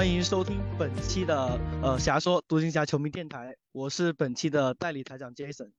[0.00, 5.72] 欢迎收听本期的呃侠说独行侠球迷电台，我是本期的代理台长 Jason。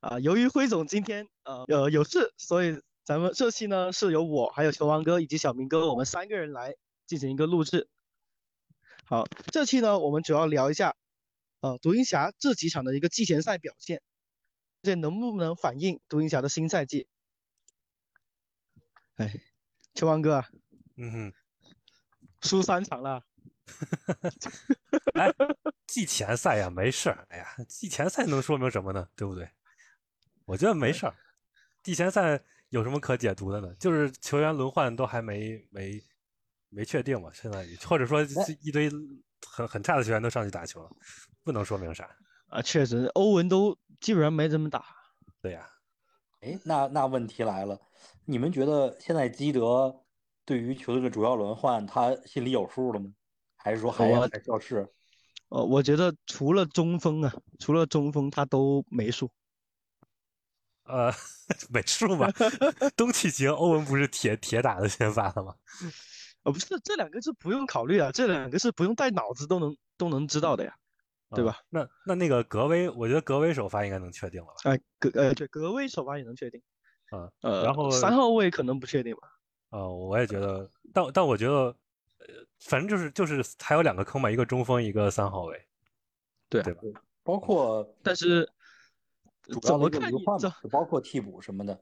[0.00, 6.74] 啊，由于辉总今天呃呃有事，所以咱们这期呢是由我还有球王哥以及小明哥我们三个人来
[7.06, 7.88] 进行一个录制。
[9.04, 10.96] 好，这期呢我们主要聊一下
[11.60, 14.02] 呃独行侠这几场的一个季前赛表现，
[14.82, 17.06] 这能不能反映独行侠的新赛季？
[19.14, 19.40] 哎，
[19.94, 20.48] 球王哥啊，
[20.96, 21.32] 嗯哼，
[22.42, 23.22] 输三场了。
[25.14, 25.32] 哎，
[25.86, 27.26] 季前赛呀，没事儿。
[27.30, 29.08] 哎呀，季前赛能说明什么呢？
[29.16, 29.48] 对不对？
[30.44, 31.14] 我觉得没事儿。
[31.82, 33.74] 季前赛有什么可解读的呢？
[33.78, 36.02] 就是球员轮换都还没没
[36.68, 38.22] 没确定嘛，现在或者说
[38.62, 38.90] 一堆
[39.46, 40.90] 很很差的球员都上去打球了，
[41.42, 42.08] 不能说明啥
[42.48, 42.60] 啊。
[42.62, 44.84] 确实，欧文都基本上没怎么打。
[45.40, 45.70] 对呀。
[46.40, 47.80] 哎，那那问题来了，
[48.24, 50.04] 你们觉得现在基德
[50.44, 53.12] 对于球队的主要轮换，他心里有数了吗？
[53.68, 54.88] 还是说还要在教室？
[55.50, 59.30] 呃，我觉得除了中锋啊，除了中锋他都没数。
[60.84, 61.12] 呃，
[61.68, 62.30] 没数吧？
[62.96, 65.54] 东契奇、欧文不是铁铁打的先发了吗？
[66.44, 70.74] 呃，不是，这两个是不用考虑啊，这两个是不用带脑子都能都能知道的呀，
[71.34, 71.58] 对吧？
[71.68, 74.70] 那那那个格威，我觉得格威首发应该能确定了吧？
[74.70, 76.62] 哎，格呃对，格威首发也能确定。
[77.10, 79.28] 啊，呃，然后三号位可能不确定吧？
[79.68, 81.76] 啊，我也觉得，但但我觉得。
[82.28, 85.66] 呃，反正就是就是还有两个坑嘛，一个中锋，一个三号位，
[86.48, 86.82] 对对吧？
[87.24, 88.48] 包括，但是
[89.62, 90.10] 怎么看？
[90.38, 91.72] 这包括替补什么的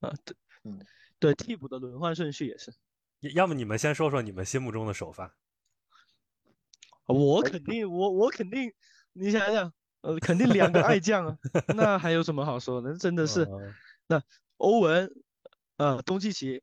[0.00, 0.12] 啊？
[0.24, 0.84] 对，嗯，
[1.18, 2.74] 对，替补的轮换顺序也是。
[3.34, 5.34] 要么你们先说说你们心目中的首发。
[7.06, 8.72] 我肯定，我我肯定，
[9.12, 11.38] 你想想，呃，肯定两个爱将啊，
[11.74, 12.96] 那还有什么好说的？
[12.96, 13.46] 真的是，
[14.06, 14.22] 那
[14.56, 15.12] 欧文，
[15.76, 16.62] 呃，东契奇，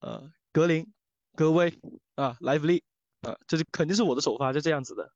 [0.00, 0.90] 呃，格林。
[1.38, 1.72] 格威
[2.16, 2.82] 啊，莱弗利
[3.20, 5.08] 啊，这是肯定是我的首发，就这样子的。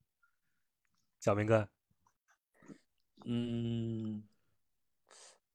[1.19, 1.69] 小明哥，
[3.25, 4.23] 嗯，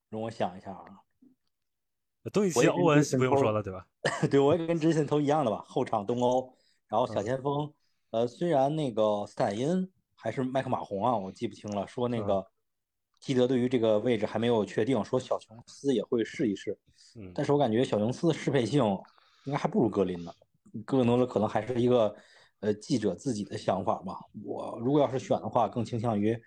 [0.09, 0.83] 容我想一下啊。
[2.33, 3.88] 东契奇、欧文不用说了，对吧？
[4.29, 5.63] 对，我也跟之前都一样的吧。
[5.69, 6.53] 后场东欧，
[6.89, 7.73] 然后小前锋，
[8.09, 11.88] 呃，虽然那个斯坦因还是麦克马洪啊，我记不清了。
[11.88, 12.45] 说那个
[13.22, 16.77] 基德对于这个位置还没有确定，说小琼斯也会试一试。
[17.16, 18.83] 嗯，但是我感觉小琼斯的适配性
[19.45, 20.33] 应该还不如格林呢。
[20.85, 22.15] 更多的可能还是一个
[22.59, 24.17] 呃记者自己的想法吧。
[24.43, 26.39] 我如果要是选的话，更倾向于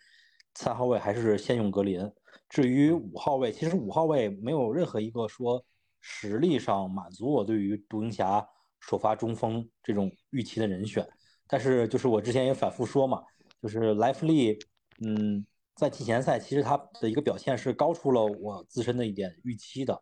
[0.54, 2.10] 三号位还是先用格林。
[2.48, 5.64] 至于五号位，其实五号位没有任何一个说
[6.00, 8.46] 实力上满足我对于独行侠
[8.80, 11.08] 首发中锋这种预期的人选。
[11.47, 13.22] 但是就是我之前也反复说嘛，
[13.60, 14.58] 就是莱弗利，
[15.04, 20.00] 嗯，在季前赛其实他的一个表现是高出了我自身的一点预期的。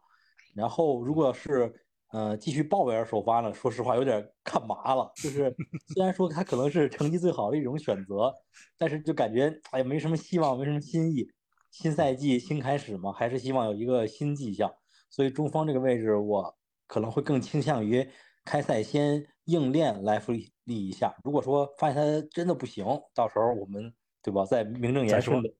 [0.54, 1.72] 然后如果是
[2.10, 3.52] 呃，继续鲍威尔首发呢？
[3.52, 5.10] 说实话，有点看麻了。
[5.16, 5.54] 就是
[5.94, 8.34] 虽然说他可能是成绩最好的一种选择，
[8.78, 11.26] 但是就感觉哎呀，没什么希望，没什么新意。
[11.70, 14.72] 新赛季新开始嘛，还是希望有一个新迹象。
[15.10, 18.08] 所以中锋这个位置，我可能会更倾向于
[18.44, 21.14] 开赛先硬练莱弗利一下。
[21.22, 23.92] 如果说发现他真的不行，到时候我们
[24.22, 25.50] 对吧，再 名正言顺的，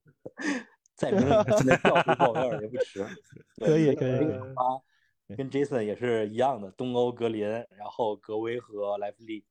[0.97, 3.07] 再名正言顺的调出鲍威尔也不迟。
[3.59, 4.27] 可以可以。
[5.37, 9.45] 跟 Jason 也是一样的，东欧格林，然后格威和莱弗利，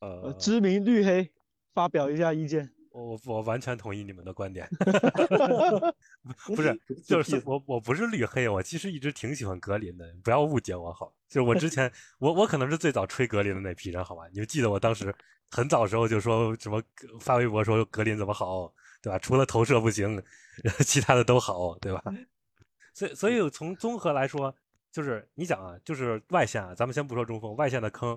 [0.00, 1.30] 呃，知名绿黑
[1.72, 2.70] 发表一下意见。
[2.90, 4.68] 我我完全同意你们的观点。
[6.54, 11.10] 不是，就是我我不是绿黑，我其实一直挺喜欢格林的，不要误解我好。
[11.28, 14.24] 就是我之前我我可能是最早吹格林的那批人，好吧？
[14.32, 15.14] 你们记得我当时
[15.50, 16.82] 很早时候就说什么
[17.20, 19.18] 发微博说格林怎么好，对吧？
[19.18, 20.22] 除了投射不行，
[20.84, 22.02] 其他的都好，对吧？
[22.92, 24.54] 所以所以从综合来说。
[24.92, 28.16] 就是你讲啊，就是外线啊，咱们先不说中锋，外线的坑，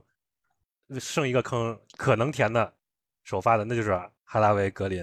[1.00, 2.74] 剩一个坑可能填的，
[3.24, 3.92] 首发的那就是
[4.26, 5.02] 哈拉维、格林，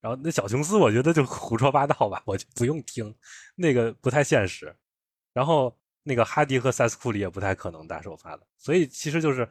[0.00, 3.12] 然后那小琼斯我觉得就胡说八道吧，我就不用听，
[3.54, 4.76] 那个不太现实。
[5.32, 9.48] 然后那个哈迪和塞斯库里也不太可能打首发的，所以其实就是，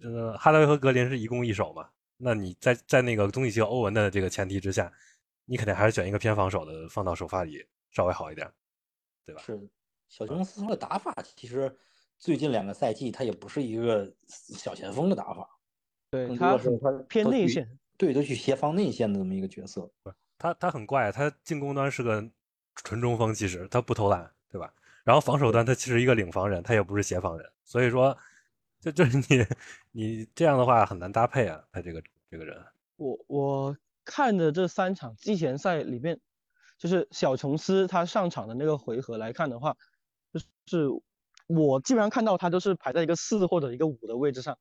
[0.00, 4.92] 呃，哈拉维和格林是一攻一守嘛，那你在在那个东契奇、欧文的这个前提之下，
[5.44, 8.48] 你肯定还是选一个偏防守的放到首发里稍微好一点，
[9.26, 9.42] 对吧？
[9.44, 9.68] 是。
[10.08, 11.76] 小琼斯的打法其实
[12.18, 15.48] 最近两个赛季他也不是一个小前锋的打法，
[16.10, 19.90] 对他他偏内线，对，都去协防内线的这么一个角色。
[20.38, 22.24] 他他很怪，他进攻端是个
[22.76, 24.72] 纯中锋，其实他不投篮，对吧？
[25.02, 28.16] 然后防守端他其实一个领防人，他也不是协防人，所以说
[28.80, 29.46] 就就是你
[29.90, 32.64] 你这样的话很难搭配啊，他这个这个人。
[32.96, 36.20] 我我看的这三场季前赛里面，
[36.78, 39.76] 就是小琼斯他上场的那个回合来看的话。
[40.34, 40.88] 就是
[41.46, 44.58] 我基本上看到他都是排在一个四或者一个五的位置上，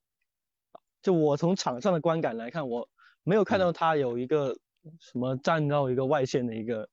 [1.01, 2.89] 就我从场上的观感来看，我
[3.23, 4.57] 没有看到他有一个
[4.99, 6.89] 什么站到一个外线的一个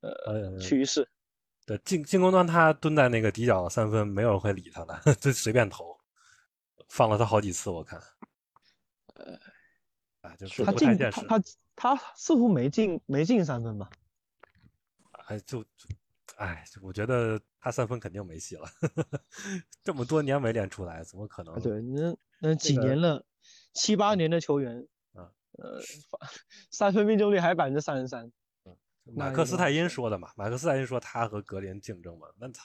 [0.00, 1.08] 呃趋势。
[1.64, 5.98] 对进进攻端，他蹲在那个底角三分，没有人会理他的， 就随便投，
[6.88, 8.00] 放了他好几次，我看。
[9.14, 9.36] 呃，
[10.20, 11.42] 啊，就是他进他他
[11.74, 13.90] 他似乎没进没进三分吧？
[15.26, 15.64] 哎，就，
[16.36, 18.68] 哎，我觉得他三分肯定没戏了，
[19.82, 21.60] 这么多年没练出来，怎么可能？
[21.60, 23.24] 对，那那几年了，
[23.74, 25.80] 七八年的球员，啊，呃，
[26.70, 28.30] 三分命中率还百分之三十三。
[29.04, 32.64] 马克斯泰因说的嘛，马克斯泰因说他和格林竞争嘛，那他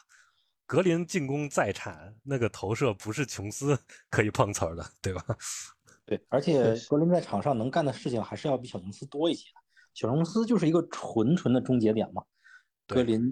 [0.65, 3.77] 格林进攻再差，那个投射不是琼斯
[4.09, 5.23] 可以碰瓷儿的，对吧？
[6.03, 9.61] 对，而且格林在场上能干的事情还是要比小琼斯多一些的。
[9.93, 12.23] 小琼斯就是一个纯纯的终结点嘛，
[12.87, 13.31] 格林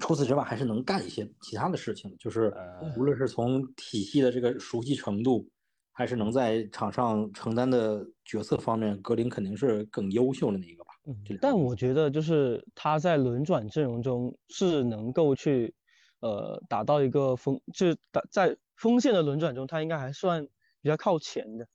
[0.00, 2.52] 除此之外还是能干一些其他的事情，就是
[2.96, 5.48] 无论是从体系的这个熟悉程度，
[5.92, 10.90] 还是能在场上承担的角色方面，格林肯定是更优秀的那一个吧。
[11.06, 15.72] 嗯，但我觉得就是他在轮转阵容中是能够去，
[16.18, 20.44] 呃，达到一个锋，就是打在锋线的轮转中，他应该还算
[20.82, 21.66] 比较靠前的。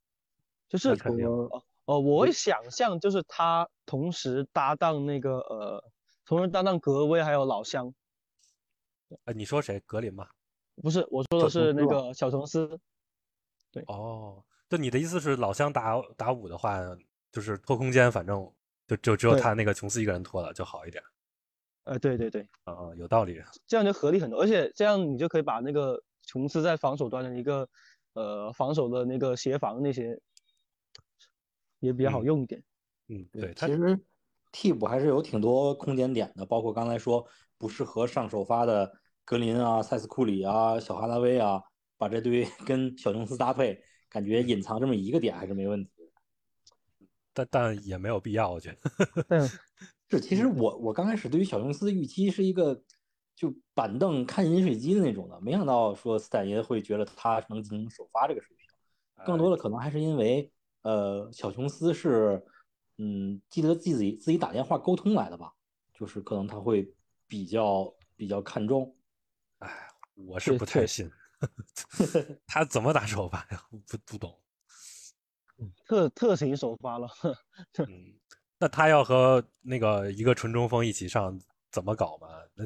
[0.68, 5.84] 就是我，呃，我会想象就是他同时搭档那个，呃，
[6.26, 7.94] 同时搭档格威还有老乡。
[9.26, 9.80] 呃，你说谁？
[9.86, 10.28] 格林吗？
[10.82, 12.80] 不是，我说的是那个小琼斯。
[13.72, 13.84] 对。
[13.88, 16.80] 哦，就你的意思是老乡打打五的话，
[17.32, 18.52] 就是拖空间，反正。
[18.88, 21.02] 就就只有他那个琼斯一个人拖了就好一点，
[21.86, 27.70] 呃，对对对，啊啊，有道理，这样就合理很多，而且这样你就可以把那个琼斯在防守端的一个
[28.16, 30.20] 呃防守的那个协防那些
[31.80, 32.62] 也比较好用一点。
[33.08, 33.98] 嗯，对，其实
[34.52, 37.26] 替补还是有挺多空间点的，包括刚才说
[37.58, 38.92] 不适合上首发的
[39.32, 41.64] 格林啊、塞斯库里啊、小哈达威啊，
[41.98, 45.90] 把这堆 跟小琼斯搭配，感觉隐藏这么一个点还是没问题。
[47.32, 48.78] 但但也没有必要，我觉得。
[49.30, 49.48] 但，
[50.12, 52.84] 是，其实我我刚开始对于小琼斯的预期是一个
[53.34, 59.26] 就板凳看饮水机的那种的，没想到说斯坦爷会觉得他能进行首发这个水平。
[59.26, 60.52] 更多的可能还是因为，
[60.82, 62.46] 呃，小琼斯是，
[62.98, 65.54] 嗯，记得自己自己打电话沟通来的吧，
[65.94, 66.94] 就是可能他会
[67.30, 68.94] 比较比较看重。
[70.16, 71.10] 哎，我是不太信，
[72.46, 73.64] 他怎么打首发呀？
[73.88, 74.38] 不不懂。
[75.86, 77.08] 特特型首发了，
[77.88, 78.16] 嗯，
[78.58, 81.40] 那他要和那个一个纯中锋一起上，
[81.72, 82.28] 怎么搞嘛？
[82.56, 82.66] 那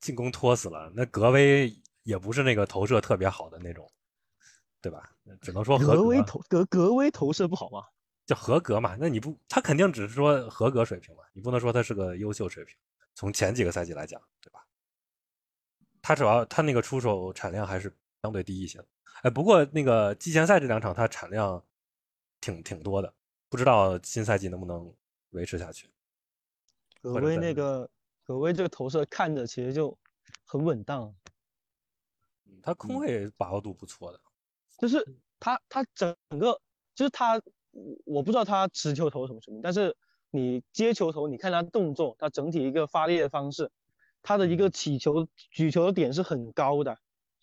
[0.00, 1.70] 进攻拖死了，那格威
[2.04, 3.90] 也不是那个投射特别好的那种，
[4.80, 5.12] 对吧？
[5.42, 7.84] 只能说格威投格格威投射不好吗？
[8.24, 8.96] 就合格嘛？
[8.98, 11.22] 那你不他肯定只是说合格水平嘛？
[11.34, 12.74] 你不能说他是个优秀水平。
[13.14, 14.64] 从前几个赛季来讲，对吧？
[16.02, 17.92] 他主要他那个出手产量还是
[18.22, 18.86] 相对低一些的。
[19.22, 21.62] 哎，不过那个季前赛这两场他产量。
[22.40, 23.12] 挺挺多的，
[23.48, 24.94] 不知道新赛季能不能
[25.30, 25.90] 维持下去。
[27.02, 27.90] 葛威那个
[28.22, 29.98] 葛威这个投射看着其实就
[30.44, 31.12] 很稳当，
[32.62, 34.20] 他空位把握度不错的，
[34.78, 35.04] 就是
[35.40, 36.56] 他他整个
[36.94, 37.42] 就是他，
[38.04, 39.94] 我不知道他持球投什么水平，但是
[40.30, 43.68] 你接球投，你看他动作，他整体一个发力的方式，
[44.22, 46.98] 他的一个起球举球的点是很高的，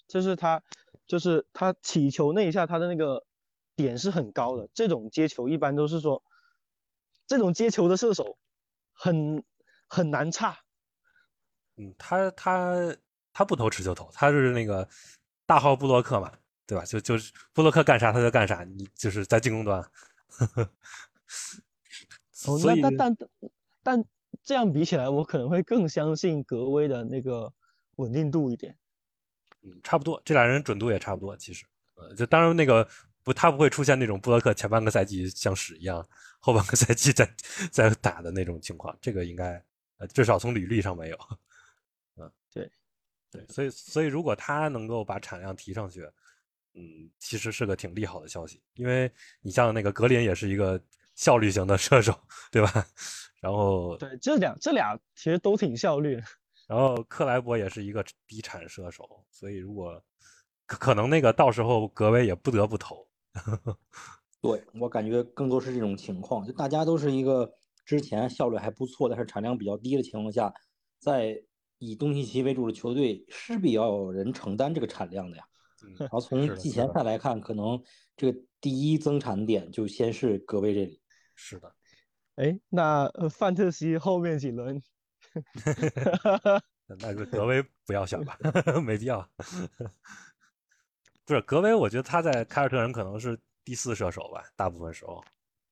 [0.08, 0.64] 就是他
[1.08, 3.26] 就是他起球那一下他的那个。
[3.78, 6.24] 点是很高的，这种接球一般都是说，
[7.28, 8.38] 这种接球的射手
[8.94, 9.44] 很
[9.86, 10.60] 很难差。
[11.76, 12.96] 嗯，他他
[13.34, 14.88] 他不投持球投，他是那个
[15.46, 16.32] 大号布洛克嘛，
[16.66, 16.86] 对吧？
[16.86, 19.82] 就就是布洛克干啥他就干啥，你就是在进攻端。
[22.48, 23.18] 哦，那但但
[23.84, 24.06] 但
[24.46, 27.52] 这样比起来，我可能会更相信格威的那个
[27.98, 28.78] 稳定度一点。
[29.64, 32.88] 嗯，差不多，这俩人准度也差不多，其实，呃，就当然那个。
[33.26, 36.08] 不，他不会出现那种布洛克前半个赛季像屎一样，
[36.40, 37.28] 后半个赛季在
[37.72, 38.96] 在打的那种情况。
[39.02, 39.60] 这个应该，
[39.98, 41.18] 呃，至少从履历上没有。
[42.18, 42.70] 嗯，对，
[43.32, 46.08] 对，所以所以如果他能够把产量提上去，
[46.76, 48.62] 嗯，其实是个挺利好的消息。
[48.76, 49.12] 因为
[49.42, 50.80] 你像那个格林也是一个
[51.16, 52.14] 效率型的射手，
[52.52, 52.86] 对吧？
[53.42, 56.22] 然后对，这两这俩其实都挺效率。
[56.68, 60.02] 然后克莱伯也是一个低产射手，所以如果
[60.66, 63.08] 可能那个到时候格威也不得不投。
[64.42, 67.52] 对我感觉更多是这种情况，就大家都是一个
[67.86, 70.54] 之前效率还不错，但是产量比较低的情况下，
[71.00, 71.40] 在
[71.78, 75.44] 以东契奇为主的球队，势必要有人承担这个产量的呀。
[76.00, 77.80] 然后从季前赛来看，可能
[78.18, 81.00] 这个第一增产点就先是格威这里。
[81.36, 81.76] 是的，
[82.36, 84.82] 哎，那范特西后面几轮
[87.00, 88.38] 那个格威不要选吧，
[88.86, 89.28] 没必要。
[91.26, 95.24] 不是格威，我觉得他在凯尔特人可能是第四射手吧，大部分时候。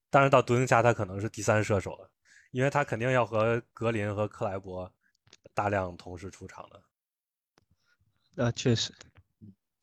[0.10, 2.10] 但是到独行侠他可能是第三射手了，
[2.51, 4.91] 因为他肯定要和格林和克莱伯
[5.53, 8.43] 大量同时出场的。
[8.43, 8.91] 啊，确实。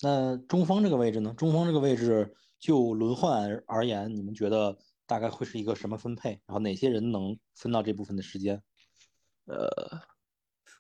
[0.03, 1.33] 那中锋这个位置呢？
[1.37, 4.77] 中锋这个位置就轮换而言，你们觉得
[5.11, 6.41] 大概会是一个什么分配？
[6.47, 8.63] 然后哪些人能分到这部分的时间？
[9.47, 9.69] 呃，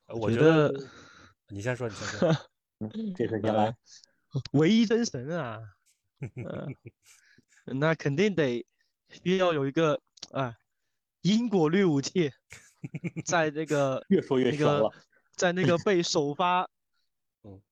[0.06, 0.72] 我觉得
[1.48, 2.36] 你先说，你先说。
[3.16, 3.76] 这次先来。
[4.52, 5.58] 唯一真神啊！
[7.64, 8.64] 那肯定得
[9.08, 10.56] 需要有一个啊，
[11.22, 12.30] 因果律武器，
[13.26, 14.92] 在那个 越说越那个，
[15.34, 16.70] 在那个被首发。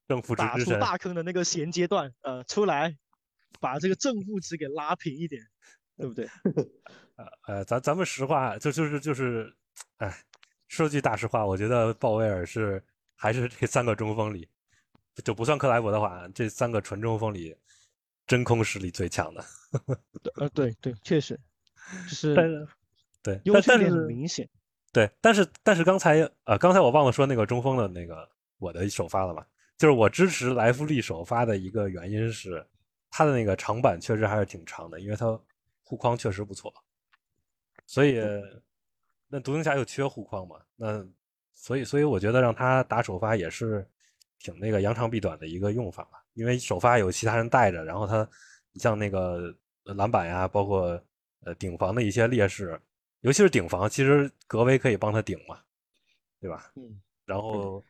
[0.09, 2.97] 正负值打出大坑的那个衔接段，呃，出来
[3.61, 5.47] 把这个正负值给拉平一点，
[5.99, 6.27] 对不对？
[7.17, 9.53] 呃呃，咱咱们实话就就是就是，
[9.97, 10.17] 哎，
[10.69, 12.83] 说句大实话，我觉得鲍威尔是
[13.17, 14.49] 还是这三个中锋里，
[15.25, 17.55] 就不算克莱伯的话，这三个纯中锋里
[18.27, 19.45] 真空实力最强的。
[20.39, 21.39] 呃，对对，确实，
[22.09, 22.69] 就是
[23.23, 24.49] 对，优缺点很明显。
[24.93, 28.27] 对，但是但是刚才呃，刚才我忘了说那个中锋的那个
[28.59, 29.45] 我的首发了嘛。
[29.77, 32.67] 就是我支持莱弗利首发的一个原因是，
[33.11, 35.27] 他的那个长板确实还是挺长的，因为他
[35.89, 36.71] 护框确实不错。
[37.87, 38.21] 所以，
[39.27, 41.03] 那独行侠又缺护框嘛，那
[41.55, 43.89] 所以所以我觉得让他打首发也是
[44.39, 46.23] 挺那个扬长避短的一个用法吧。
[46.35, 48.29] 因为首发有其他人带着，然后他
[48.75, 49.55] 像那个
[49.85, 51.03] 篮板呀，包括
[51.45, 52.79] 呃顶防的一些劣势，
[53.23, 55.59] 尤其是顶防，其实格威可以帮他顶嘛，
[56.39, 56.71] 对吧？
[56.77, 57.83] 嗯，然后。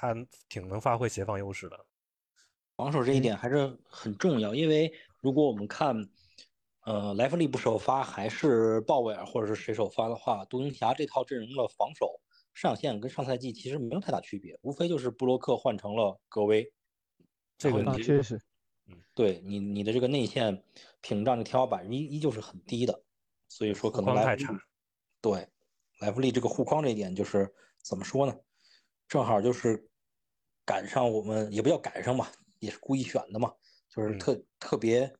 [0.00, 0.14] 他
[0.48, 1.86] 挺能发挥协防优势的，
[2.76, 4.54] 防守这一点还是很重要。
[4.54, 4.88] 因为
[5.20, 5.92] 如果我们看，
[6.88, 12.18] 呃，莱弗利不首发，还是鲍威尔或者是谁首发的话，独行侠这套阵容的防守
[12.54, 16.72] 上限跟上赛季其实没有太大区别，无非就是布洛克换成了格威。
[17.58, 18.40] 这个确实，
[18.86, 20.64] 嗯，对你你的这个内线
[21.02, 23.02] 屏障的天花板依依旧是很低的，
[23.48, 24.58] 所以说可能莱弗利
[25.20, 25.46] 对
[26.00, 27.52] 莱弗利这个护框这一点就是
[27.82, 28.34] 怎么说呢？
[29.06, 29.86] 正好就是
[30.64, 33.52] 赶上我们，也不叫赶上吧，也是故意选的嘛，
[33.90, 35.12] 就是特特别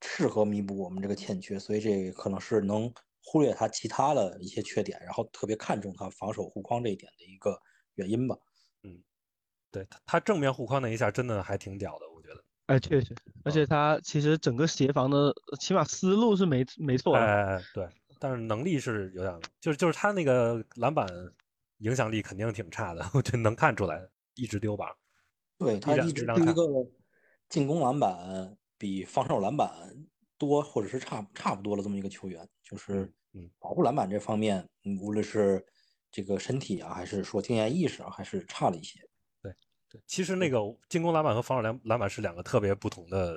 [0.00, 2.92] 适合弥补我们这个欠缺，所以这可能是能
[3.24, 7.60] 忽略他其他的一些缺点，然后特别看重他防守护框这一点的一个
[7.94, 8.36] 原因吧。
[8.82, 9.02] 嗯，
[9.70, 12.44] 对他他正面护框那一下真的还挺屌的，我觉得。
[12.66, 13.14] 哎，确实，
[13.44, 17.24] 而且他其实整个协防的起码思路是没没错的。
[17.24, 17.88] 哎，对，
[18.18, 21.06] 但是能力是有点，就是就是他那个篮板。
[21.82, 24.96] 影响力肯定挺差的， 我觉得能看出来，一直丢吧。
[25.58, 26.64] 对他一直是一个
[27.48, 29.70] 进攻篮板比防守篮板
[30.38, 34.66] 多，或者是差差不多的这么一个球员，就是嗯，保护篮板这方面，
[35.00, 35.62] 无论是
[36.10, 39.00] 这个身体啊，还是说经验意识啊，还是差了一些。
[39.42, 39.52] 对
[39.90, 40.58] 对，其实那个
[40.88, 43.36] 进攻篮板和防守篮篮板是两个特别不同的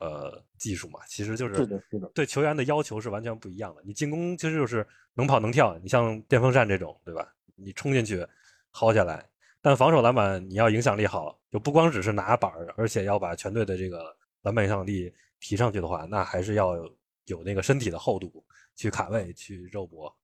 [0.00, 3.82] 呃技术嘛，其实就是是的，是的，对球员的要求是完全不一样的。
[3.84, 7.34] 你进攻其实就是能跑能跳，你像电风扇这种，对吧？
[7.56, 8.26] 你冲进去
[8.72, 9.28] 薅下来，
[9.60, 16.76] 但防守篮板你要影响力好，就不光只是拿板儿，而且要把全队的这个篮板影响力提上去的话，那还是要
[17.24, 20.14] 有那个身体的厚度去卡位去肉搏。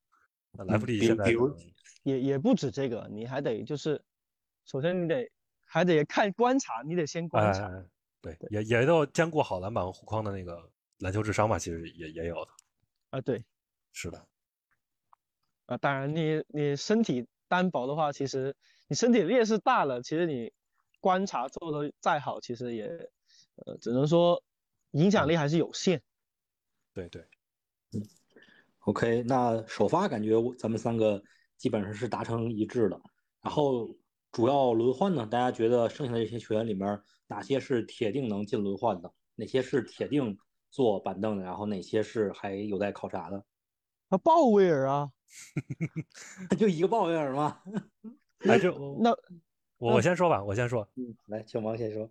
[0.53, 1.33] 那莱弗利现在
[2.03, 4.03] 也也不止这个，你还得就是
[4.65, 5.31] 首先你得
[5.65, 7.71] 还得看观察，你得先观察。
[8.21, 12.51] 对，也也要兼顾好篮板和护框的那个篮球智商吧，其实也也有的。
[13.11, 13.45] 啊，对，
[13.93, 14.27] 是的。
[15.67, 18.55] 啊，当然，你你身体单薄的话，其实
[18.87, 20.53] 你身体劣势大了，其实你
[21.01, 23.11] 观察做的再好，其实也
[23.57, 24.43] 呃，只能说
[24.93, 26.03] 影响力还是有限。
[26.93, 27.23] 对对，
[27.93, 28.03] 嗯
[28.81, 31.23] ，OK，那首发感觉咱们三个
[31.57, 33.01] 基本上是达成一致的。
[33.41, 33.97] 然后
[34.33, 39.13] 主要轮换呢，大家觉得剩下的这些球员里面，哪些是铁定能进轮换的？
[39.35, 40.39] 哪些是铁定
[40.71, 41.45] 坐板凳的？
[41.45, 43.45] 然后哪些是还有待考察的？
[44.09, 45.11] 啊，鲍威尔啊。
[46.57, 47.61] 就一个鲍威尔吗？
[48.47, 48.71] 哎，这
[49.01, 49.11] 那
[49.79, 50.89] 我我先说吧，我先说。
[50.95, 52.09] 嗯，来，请王先说。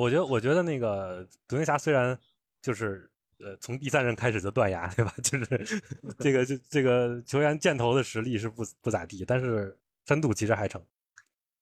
[0.00, 2.18] 我觉得，我觉得那个独行侠虽然
[2.62, 3.10] 就是
[3.40, 5.12] 呃从第三人开始就断崖，对吧？
[5.22, 5.82] 就是
[6.18, 9.76] 这个这这个球员箭头的实力是不不咋地，但是
[10.06, 10.82] 深度其实还成。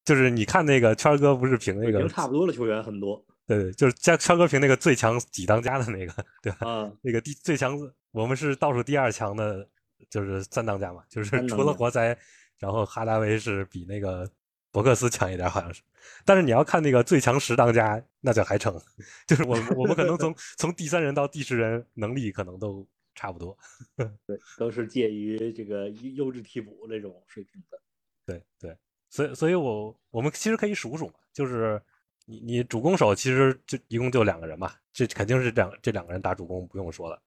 [0.04, 3.24] 就是你看那个圈哥不是评那个差不多的球员很多。
[3.46, 6.68] 对对，就是加圈哥评那个最强几当家的那个，对吧？
[6.68, 7.78] 啊， 那个第最强，
[8.10, 9.68] 我们是倒数第二强的。
[10.10, 12.16] 就是三当家嘛，就是除了活塞，
[12.58, 14.30] 然后哈达威是比那个
[14.75, 15.81] 伯克斯强一点，好像是。
[16.25, 18.75] 但是你要看那个最强十当家，那就还成。
[19.25, 23.57] 就是我我们可能从 从第三人到第十人能力可能都差不多。
[24.26, 27.81] 对，都是介于这个优质替补这种水平的。
[28.26, 28.76] 对对，
[29.09, 31.81] 所以所以我我们其实可以数数嘛，就是
[32.25, 37.23] 你你主攻手其实就一共就两个人嘛，这肯定是两这两个人打主攻不用说了。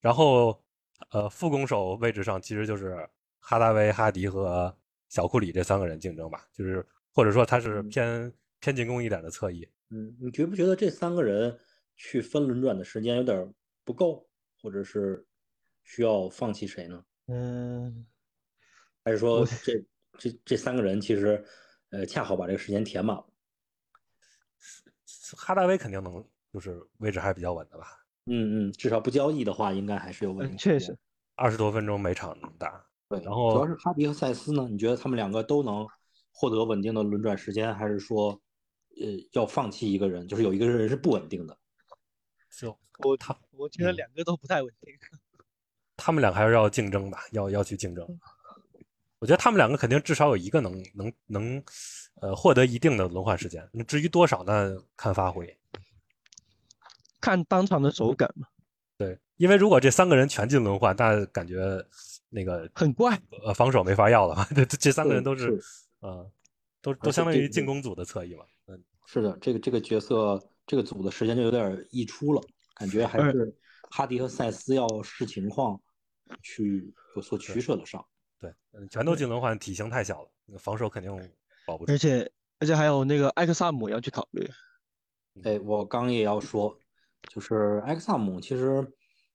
[0.00, 0.60] 然后
[1.12, 4.76] 呃副攻手位置上其实就是哈达威、哈迪和
[5.10, 9.68] 小库里这三个人竞争吧，就是或者说他是偏偏进攻一点的侧翼。
[9.90, 11.58] 嗯，你觉不觉得这三个人
[11.96, 13.52] 去分轮转的时间有点
[13.84, 14.26] 不够，
[14.62, 15.26] 或者是
[15.84, 17.04] 需要放弃谁呢？
[17.26, 18.06] 嗯，
[19.04, 19.84] 还是说这
[20.16, 21.44] 这这三个人其实
[21.90, 23.26] 呃恰好把这个时间填满了？
[25.36, 27.98] 哈达威肯定能，就是位置还比较稳的吧？
[28.26, 30.56] 嗯嗯，至少不交易的话，应该还是有稳定。
[30.56, 30.96] 确实，
[31.34, 32.84] 二十多分钟每场能打。
[33.10, 35.86] 对，然后主要是哈迪和塞斯呢，你觉得他们两个都能
[36.32, 38.40] 获得稳定的轮转时间，还是说？
[39.00, 41.56] 呃，要放弃一个人，就是有一个人是不稳定的。
[42.50, 42.66] 是
[42.98, 44.92] 我他，我觉得两个都不太稳定。
[45.96, 48.04] 他们两个还是要竞争吧，要要去竞争。
[49.20, 51.64] 我觉得他们两个肯定至少有一个能能能，
[52.20, 53.66] 呃，获得一定的轮换时间。
[53.72, 54.76] 那至于多少呢？
[54.96, 55.58] 看发挥，
[57.20, 58.48] 看当场的手感嘛。
[59.00, 61.82] 对，因为如果这三个人全进轮换，那感觉
[62.28, 64.46] 那个很怪，呃，防守没法要了嘛。
[64.54, 65.58] 这这三个人都是，
[66.00, 66.30] 呃，
[66.82, 68.44] 都都相当于进攻组的侧翼嘛。
[68.66, 72.42] 嗯，是的，这个这个角色，这个组的时间就有点溢出了，
[72.74, 73.56] 感觉还是
[73.90, 75.80] 哈迪和塞斯要视情况
[76.42, 78.04] 去有所取舍的上。
[78.38, 81.10] 对，嗯，全都进轮换，体型太小了，防守肯定
[81.66, 81.92] 保不住。
[81.92, 84.46] 而且而且还有那个艾克萨姆要去考虑。
[85.42, 86.78] 哎，我刚也要说，
[87.28, 88.92] 就是埃克萨姆其实，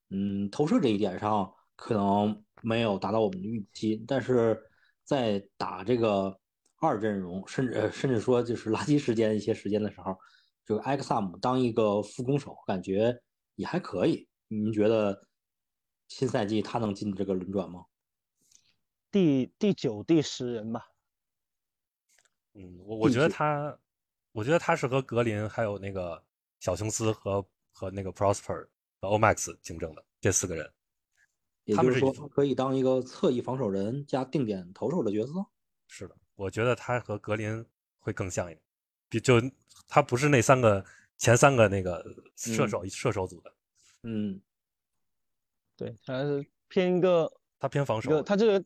[0.10, 4.62] 嗯，投射这一点上可能没有达到我们的预期，但是
[5.04, 6.40] 在打这个
[6.78, 10.18] 二阵容，甚至甚至说就是垃圾时间一些时间的时候，
[10.66, 13.22] 就埃克萨姆当一个副攻手，感觉
[13.56, 14.28] 也还可以。
[14.48, 15.28] 您觉得
[16.08, 17.86] 新赛季他能进这个轮转吗？
[19.12, 20.90] 第第九、第十人吧。
[22.54, 23.78] 嗯，我我觉得他，
[24.32, 26.24] 我觉得他是和格林还有那个
[26.60, 27.46] 小琼斯和
[27.76, 28.66] 和那个 Prosper
[29.02, 30.72] 和 Omax 竞争的这四个人。
[31.66, 35.34] 也就是说，他可以当一个侧翼防守人加定点投手的角色。
[35.90, 37.66] 是的，我觉得他和格林
[38.00, 38.62] 会更像一点，
[39.10, 39.36] 比就
[39.88, 40.84] 他不是那三个
[41.18, 42.02] 前三个那个
[42.38, 43.54] 射手射手组的。
[44.04, 44.42] 嗯，
[45.76, 48.66] 对，他是偏一个他偏防守，他这个。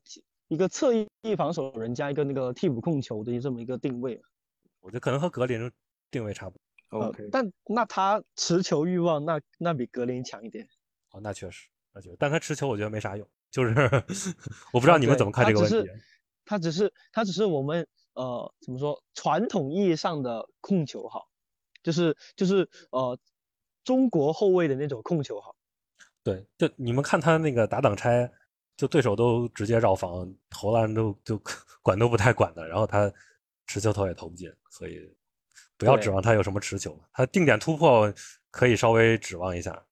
[0.50, 4.20] 一个侧翼防守人加一个那个替补控球的这么一个定位，
[4.80, 5.72] 我觉得可能和格林
[6.10, 6.62] 定位差不多。
[6.90, 10.68] OK，但那他持球欲望那那比格林强一点。
[11.12, 13.74] 哦，那确实，那确实，但他持球我觉得没啥用，就是
[14.74, 15.90] 我不知道你们怎么看这个问题。
[16.46, 21.30] 他只是他只是我们呃怎么说传统意义上的控球好，
[21.84, 23.20] 就是就是呃
[23.84, 25.56] 中国后卫的那种控球好。
[26.24, 28.32] 对，就你们看他那个打挡拆。
[28.80, 31.38] 就对手都直接绕防投篮都就
[31.84, 33.12] 管都不太管的，然后他
[33.68, 35.14] 持球投也投不进，所以
[35.80, 37.00] 不要指望他有什么持球。
[37.14, 38.14] 他定点突破
[38.52, 39.84] 可以稍微指望一下，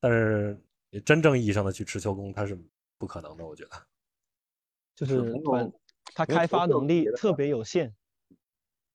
[0.00, 0.60] 但是
[1.04, 2.60] 真正意义上的去持球攻他是
[2.98, 3.70] 不可能的，我觉得。
[4.96, 5.32] 就是
[6.14, 7.94] 他开发能力特别有限，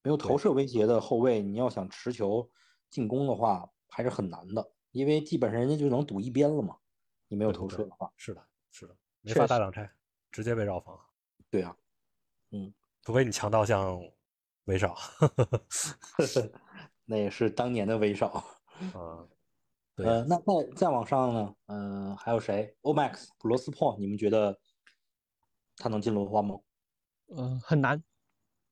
[0.01, 2.51] 没有投射威胁的后卫，你要想持球
[2.89, 6.77] 进攻的话还是很难的，因为基本上人家就能堵一边了嘛。
[7.29, 8.95] 你没有投射的话，是的，是的。
[9.21, 9.89] 没法大挡拆，
[10.29, 10.99] 直接被绕防。
[11.49, 11.75] 对啊，
[12.51, 13.99] 嗯，除非你强到像
[14.65, 14.95] 威少，
[17.06, 18.28] 那也是当年的威少。
[18.93, 19.28] 啊，
[19.95, 20.43] 呃，那再
[20.76, 21.56] 再往上呢？
[21.67, 24.60] 嗯，还有谁？Omax 普罗斯珀，你们觉得
[25.78, 26.60] 他能进轮换吗？
[27.36, 28.04] 嗯，很难。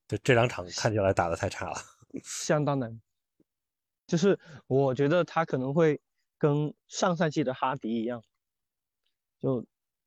[0.08, 1.78] 对，这两场看起来打的太差了，
[2.24, 3.02] 相当难。
[4.08, 6.02] 就是我觉得他可能会
[6.38, 8.24] 跟上赛季的哈迪一样，
[9.40, 9.66] 就。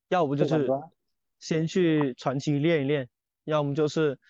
[0.09, 0.69] 要不就是
[1.41, 3.09] 先去传奇练一练，
[3.45, 4.21] 要么就是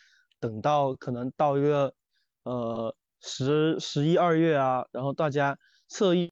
[0.45, 1.95] 等到可能到一个
[2.43, 6.31] 呃十十一二月啊，然后大家侧翼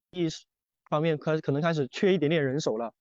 [0.91, 2.93] 方面开可能开始缺一点点人手了，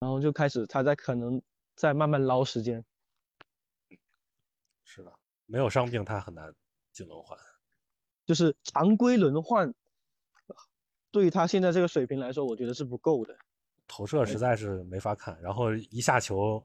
[0.00, 1.40] 然后就开始他在可能
[1.74, 2.84] 在慢慢捞时间。
[4.84, 5.10] 是的，
[5.46, 6.54] 没有伤病他很难
[6.92, 7.38] 进轮换，
[8.26, 9.72] 就是常规轮换，
[11.10, 13.34] 对于他现在这个水平来说，我觉得是不够的。
[13.86, 16.62] 投射实在是没法看，然后一下球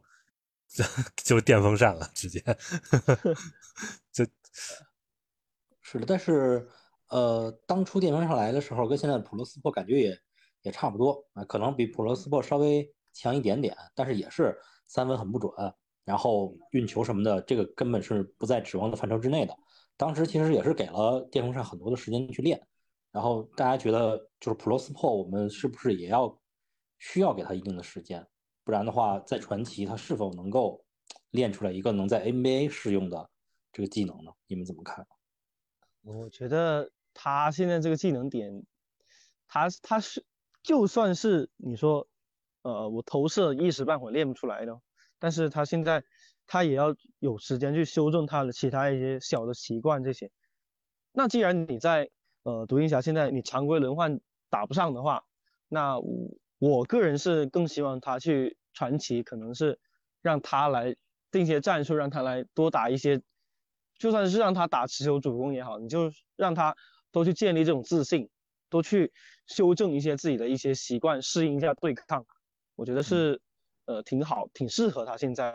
[1.16, 2.40] 就就电风扇了，直接
[4.12, 4.26] 就
[5.82, 6.06] 是的。
[6.08, 6.68] 但是
[7.10, 10.20] 呃，当初电风扇来的时候，跟现在的普罗斯珀感觉也
[10.64, 14.58] 也差不多啊，可能比普罗斯珀稍微强一点点，但是也是
[14.88, 15.52] 三分很不准，
[16.06, 19.56] 然后运球什么的，这个根本是不在指望的范畴之内的。
[19.96, 22.60] 当时其实也是给了电风扇很多的时间去练，
[23.12, 26.36] 然后大家觉得就是普罗斯珀，我们是不是也要？
[27.00, 28.26] 需要给他一定的时间，
[28.64, 30.84] 不然的话，在传奇他是否能够
[31.32, 33.30] 练出来一个能在 NBA 适用的
[33.72, 34.32] 这个技能呢？
[34.48, 35.06] 你们怎么看？
[36.02, 38.64] 我觉得他现在这个技能点，
[39.48, 40.26] 他他是
[40.62, 42.08] 就算是你说，
[42.62, 44.80] 呃，我投射一时半会练不出来的，
[45.20, 46.04] 但是他现在
[46.48, 50.32] 他也要有时间去修正他的其他一些小的习惯这些。
[51.12, 52.10] 那既然你在
[52.44, 55.26] 呃独行侠现在你常规轮换打不上的话，
[55.68, 56.32] 那我
[56.64, 59.78] 我个人是更希望他去传奇，可能是
[60.22, 60.96] 让他来
[61.30, 63.22] 定些战术，让他来多打一些。
[63.98, 66.74] 就算是让他打持球主攻也好，你就让他
[67.12, 68.30] 多去建立这种自信，
[68.70, 69.12] 多去
[69.46, 72.26] 修正一些自己的一些习惯，适应一下对抗，
[72.76, 73.42] 我觉得是
[73.84, 75.54] 呃挺好，挺适合他现在。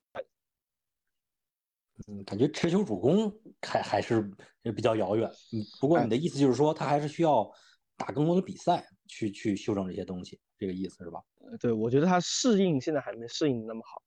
[2.06, 4.30] 嗯，感觉持球主攻还还是
[4.76, 5.26] 比较遥远。
[5.52, 7.50] 嗯，不过你的意思就是说，他还是需要
[7.96, 11.22] 打更多的比赛，去去修正这些东西，这个意思是吧？
[11.40, 14.02] 呃，对，我觉得他适应现在还没适应那么好。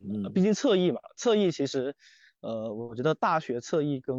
[0.00, 1.94] 嗯，毕竟侧翼嘛，侧翼其实。
[2.40, 4.14] 呃，我觉得大学侧翼跟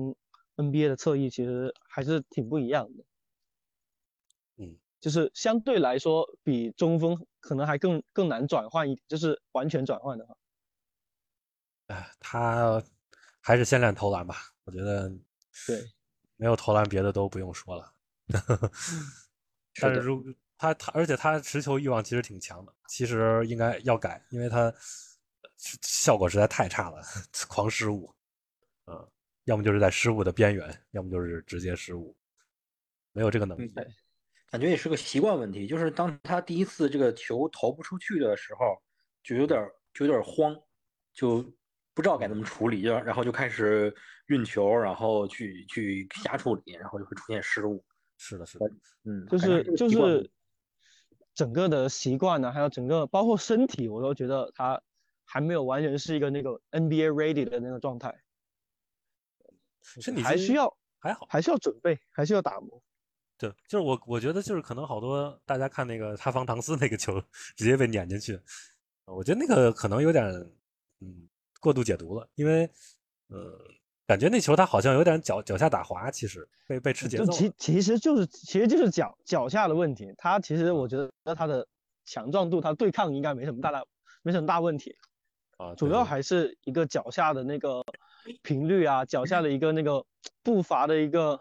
[0.57, 3.05] NBA 的侧翼其实还是挺不一样的，
[4.57, 10.35] 嗯，就是相对来说比中锋可能还更更难转换一点，就是完全转换的话。
[11.87, 12.83] 哎，他
[13.41, 14.35] 还是先练投篮吧，
[14.65, 15.09] 我觉得，
[15.65, 15.89] 对，
[16.35, 17.93] 没有投篮别的都不用说了。
[19.79, 20.23] 但是如
[20.59, 24.71] 他他，而且他持球欲望其实挺强的，其实应该要改，因为他。
[25.61, 27.01] 效果实在太差了，
[27.49, 28.09] 狂失误，
[28.87, 29.11] 嗯，
[29.43, 32.15] 要么就是在失误的边缘，要么就是直接失误，
[33.11, 33.69] 没有这个能力。
[34.49, 38.81] 感觉也是个习惯问题，就是当他第一次这个球投不出去的时候，
[39.21, 39.61] 就有点
[39.93, 40.55] 就有点慌，
[41.13, 41.43] 就
[41.93, 43.93] 不知道该怎么处理，就然后就开始
[44.27, 47.83] 运球，然后去去瞎处理，然后就会出现失误。
[48.17, 48.65] 是的，是的，
[49.03, 50.31] 嗯，就是就是
[51.39, 54.81] 整个的习惯呢，还有整个包括身体，我都觉得他。
[55.31, 58.19] 还没有完全是一个那个 NBA ready 的那个状态，
[60.01, 62.81] 身体还需要还好，还需要准备，还需要打磨。
[63.37, 67.21] 对，就是我我觉得就是可能好多大家看那个他方唐斯那个球
[67.55, 68.41] 直接被撵进去，
[69.05, 70.25] 我觉得那个可能有点
[70.99, 71.29] 嗯
[71.61, 72.67] 过度解读了，因为
[73.27, 73.55] 呃
[74.09, 77.31] 感觉那球他好像有点脚脚下打滑，其实被被吃节奏。
[77.31, 81.67] 其其实就是其实就是脚脚下的问题，他其实我觉得他的
[82.05, 83.83] 强壮度，他对抗应该没什么大大
[84.23, 84.95] 没什么大问题。
[85.57, 87.83] 啊，主要还是一个脚下的那个
[88.41, 90.03] 频率啊，脚下的一个那个
[90.41, 91.39] 步伐的一个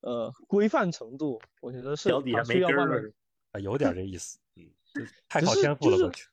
[0.00, 3.12] 呃规范程度，我觉得是脚底下没跟儿
[3.52, 6.28] 啊，有点这意思，嗯，太靠天赋了，过去，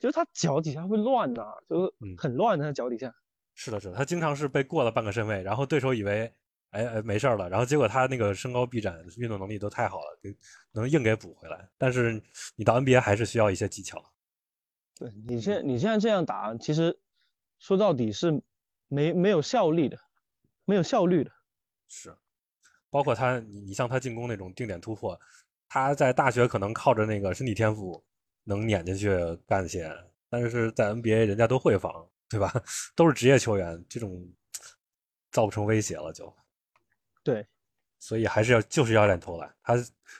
[0.00, 3.14] 就是他脚底下会乱呐，就是很乱的脚底下。
[3.54, 6.32] 是的，是的，他经常是被过了半个身位，然后对手以为
[6.70, 10.34] 哎哎没事了，然后结果他那个身高臂展、运动能力都太好了，给
[10.72, 11.68] 能硬给补回来。
[11.76, 12.22] 但是
[12.56, 14.02] 你到 NBA 还是需要一些技巧。
[14.94, 16.98] 对你现你现在这样打，其实
[17.58, 18.42] 说到底是
[18.88, 19.98] 没没有效力的，
[20.64, 21.30] 没有效率的。
[21.88, 22.16] 是，
[22.88, 25.18] 包括他，你你像他进攻那种定点突破，
[25.68, 28.02] 他在大学可能靠着那个身体天赋
[28.44, 29.10] 能撵进去
[29.46, 29.90] 干些，
[30.30, 32.52] 但是在 NBA 人家都会防，对吧？
[32.96, 34.28] 都是职业球员，这种
[35.30, 36.34] 造不成威胁了就。
[37.22, 37.46] 对，
[38.00, 39.74] 所以还是要就是要练投篮，他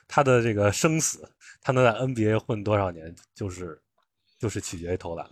[0.06, 1.28] 他的这个生死，
[1.60, 3.82] 他能在 NBA 混多少年，就是。
[4.38, 5.24] 就是取决于投篮，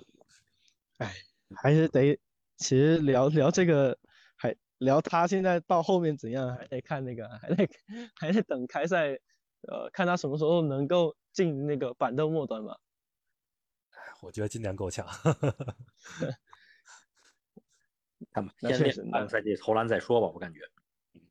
[0.98, 1.12] 哎，
[1.56, 2.16] 还是得，
[2.58, 3.98] 其实聊聊这个，
[4.36, 7.68] 还聊他现在到后面怎样，还得看那个，还得
[8.14, 9.18] 还得等开赛，
[9.62, 12.78] 呃，看他什么时候能够进那个板凳末端吧。
[14.22, 15.04] 我觉得今年够呛。
[18.32, 20.60] 看吧，先练半个赛季投篮再说吧，我感觉。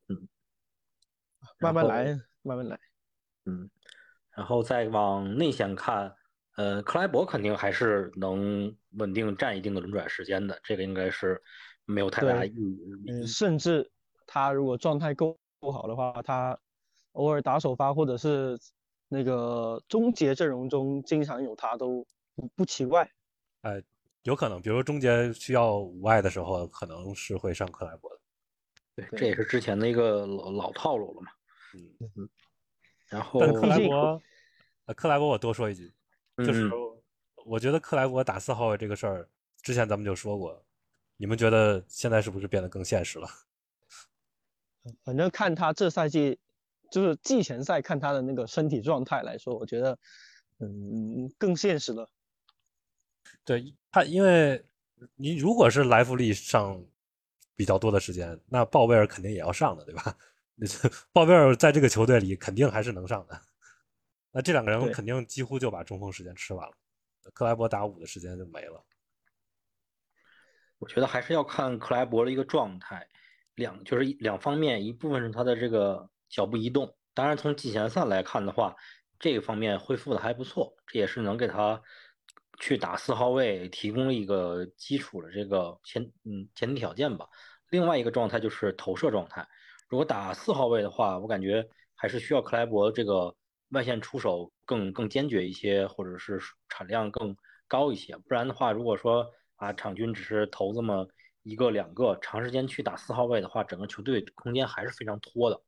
[0.08, 0.28] 嗯，
[1.60, 2.80] 慢慢来，慢慢来。
[3.46, 3.70] 嗯，
[4.32, 6.16] 然后再往内线看。
[6.56, 11.42] 呃，克莱伯肯定还是能稳定占一定的轮转时间的，这个应该是
[11.86, 12.78] 没有太大意义。
[13.08, 13.90] 嗯，甚至
[14.28, 16.60] 他如果状态够不好的话，他
[17.14, 18.60] 偶尔打首发或者是
[19.08, 23.10] 那个终结阵容中经常有他都不不奇怪。
[23.62, 23.82] 哎，
[24.23, 28.19] 有可能，比如中间需要无碍的时候，可能是会上克莱伯的。
[28.95, 31.32] 对，这也是之前的一个老老套路了嘛。
[31.73, 32.29] 嗯嗯。
[33.08, 34.21] 然后，克莱伯，
[34.86, 35.91] 呃，克莱伯，我多说一句。
[36.38, 36.69] 就是
[37.45, 39.29] 我觉得克莱伯打四号位这个事儿，
[39.62, 40.63] 之前咱们就说过，
[41.17, 43.27] 你们觉得现在是不是变得更现实了？
[45.03, 46.39] 反正看他这赛季，
[46.91, 49.97] 就是季前赛看他的那个身体状态来说，我觉得，
[50.60, 52.10] 嗯，更现实了。
[53.46, 54.63] 对他，因为
[55.15, 56.84] 你如果是莱弗利上
[57.56, 60.15] 比较多的时间，那鲍威尔肯定也要上的，对吧？
[61.13, 63.42] 鲍威尔在这个球队里肯定还是能上的。
[64.32, 66.74] 那这两个人肯定几乎就把中锋时间吃完了，
[67.34, 68.84] 克莱伯打五的时间就没了。
[70.78, 73.08] 我觉得还是要看克莱伯的一个状态，
[73.56, 78.76] 两就是两方面，一部分是他的这个脚步移动，当然从季前赛来看的话，
[79.20, 81.82] 这个方面恢复的还不错，这也是能给他
[82.60, 87.28] 去打四号位提供了一个基础的这个前嗯前提条件吧。
[87.69, 89.48] 另外一个状态就是投射状态，
[89.88, 93.36] 如果打四号位的话，我感觉还是需要克莱伯这个
[93.69, 97.36] 外线出手更更坚决一些，或者是产量更
[97.67, 101.08] 高一些，不然的话，如果说啊场均只是投这么。
[101.43, 105.60] 一个两个长时间去打四号位的话，整个球队空间还是非常拖的，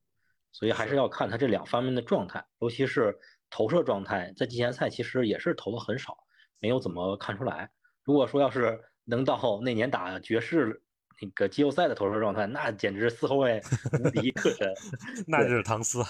[0.51, 3.17] 所以还是要看他这两方面的状态，尤其是
[3.49, 6.17] 投射状态，在季前赛其实也是投的很少，
[6.61, 7.69] 没有怎么看出来。
[8.03, 10.81] 如果说要是能到那年打爵士
[11.21, 13.61] 那个季后赛的投射状态，那简直四后卫
[13.99, 14.73] 无敌克神，
[15.27, 16.01] 那就是唐斯。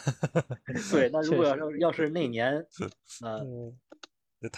[0.91, 2.63] 对，那 如果要是要是那年
[3.23, 3.43] 呃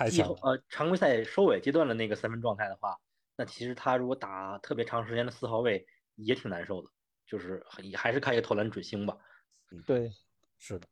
[0.10, 2.98] 季后呃常规赛收尾阶段的那个三分状态的话。
[3.36, 5.84] 那其实他如果打特别长时间的四号位
[6.18, 6.90] 也挺难受的，
[7.26, 9.18] 就是也还是看一个投篮准星吧。
[9.72, 10.12] 嗯，对，
[10.60, 10.88] 是的，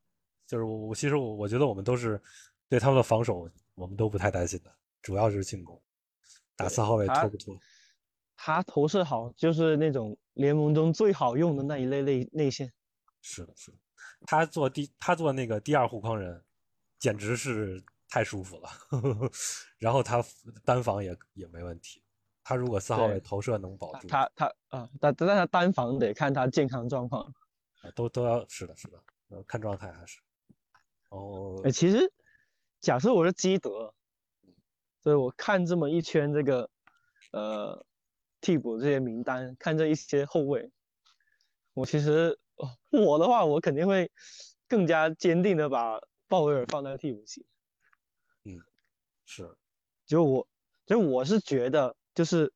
[0.48, 2.20] 就是我我其实我我觉得我们都是
[2.68, 5.82] 对他们的防守我们都不太担心的，主要就是进攻，
[6.56, 7.58] 打四号位拖不拖？
[8.36, 12.72] 他投射好，就是那种联盟中最好用的那一类内内线。
[13.22, 13.78] 是的，是的，
[14.26, 16.44] 他做第他做那个第二护框人，
[16.98, 18.68] 简直是太舒服了。
[18.90, 19.32] 呵 呵
[19.78, 20.24] 然后他
[20.66, 22.04] 单防也也没问题。
[22.44, 27.32] 他如果四号位投射能保住，他他啊，但但他单防得看他健康状况，
[27.94, 30.20] 都都要是的，是的，看状态还是。
[31.10, 32.12] 哦，哎，其实
[32.80, 33.94] 假设我是基德，
[35.02, 36.70] 所以我看这么一圈这个
[37.32, 37.86] 呃
[38.40, 40.72] 替补这些名单，看这一些后卫，
[41.74, 42.40] 我其实
[42.90, 44.12] 我的话，我肯定会
[44.68, 47.46] 更加坚定的把鲍威尔放在替补席。
[48.44, 48.60] 嗯，
[49.26, 49.56] 是，
[50.06, 50.48] 就我
[50.86, 51.96] 就我是觉得。
[52.14, 52.52] 就是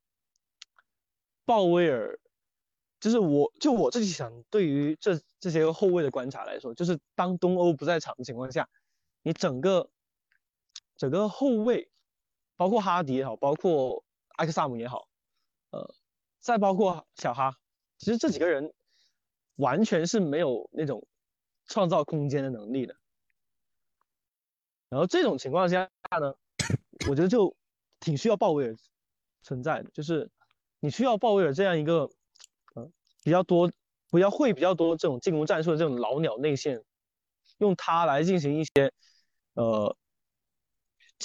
[1.45, 2.19] 鲍威尔，
[2.99, 8.67] 就是我就我自己想，对于这这些后卫的观察来说，就是当东欧不在场的情况下，
[9.23, 9.89] 你整个
[10.97, 11.89] 整个后卫，
[12.55, 14.03] 包括哈迪也好，包括
[14.35, 15.07] 艾克萨姆也好，
[15.71, 15.95] 呃，
[16.39, 17.57] 再包括小哈，
[17.97, 18.73] 其实这几个人
[19.55, 21.07] 完全是没有那种
[21.67, 22.95] 创造空间的能力的。
[24.89, 25.89] 然后这种情况下
[26.21, 26.35] 呢，
[27.09, 27.55] 我觉得就
[27.99, 28.75] 挺需要鲍威尔。
[29.47, 30.27] 存在的就是
[30.79, 32.09] 你需要鲍威尔这样一个，
[32.75, 32.91] 嗯，
[33.23, 33.71] 比较多、
[34.09, 36.83] 比较会比较多这种进攻战术的这种老鸟内线，
[37.59, 38.91] 用他来进行一些，
[39.53, 39.95] 呃，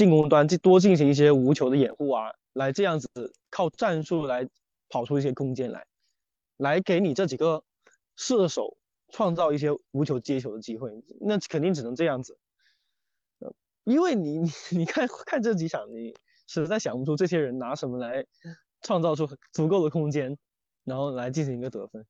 [0.00, 4.48] 进攻端多进行一些无球的掩护啊，来这样子靠战术来
[4.88, 5.84] 跑出一些空间来，
[6.56, 7.62] 来给你这几个
[8.16, 8.78] 射手
[9.10, 12.38] 创造一些无球接球的机会，那肯定只能这样子，
[13.84, 16.14] 因为你你 你看看这几场你。
[16.52, 18.26] 实在想不出这些人拿什么来
[18.82, 20.36] 创造出足够的空间，
[20.82, 22.04] 然后来进行一个得分。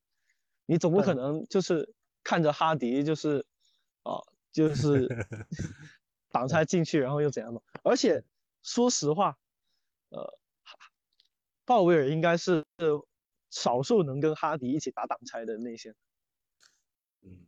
[0.64, 1.92] 你总不可能就是
[2.24, 3.44] 看着哈迪就是
[4.02, 4.16] 啊，
[4.50, 5.06] 就是
[6.30, 7.60] 挡拆进去，然后又怎样嘛？
[7.82, 8.24] 而且
[8.62, 9.38] 说实话，
[10.10, 10.38] 呃，
[11.64, 12.64] 鲍威尔应该是
[13.50, 15.94] 少数能跟哈迪一起打挡拆的内线。
[17.22, 17.46] 嗯，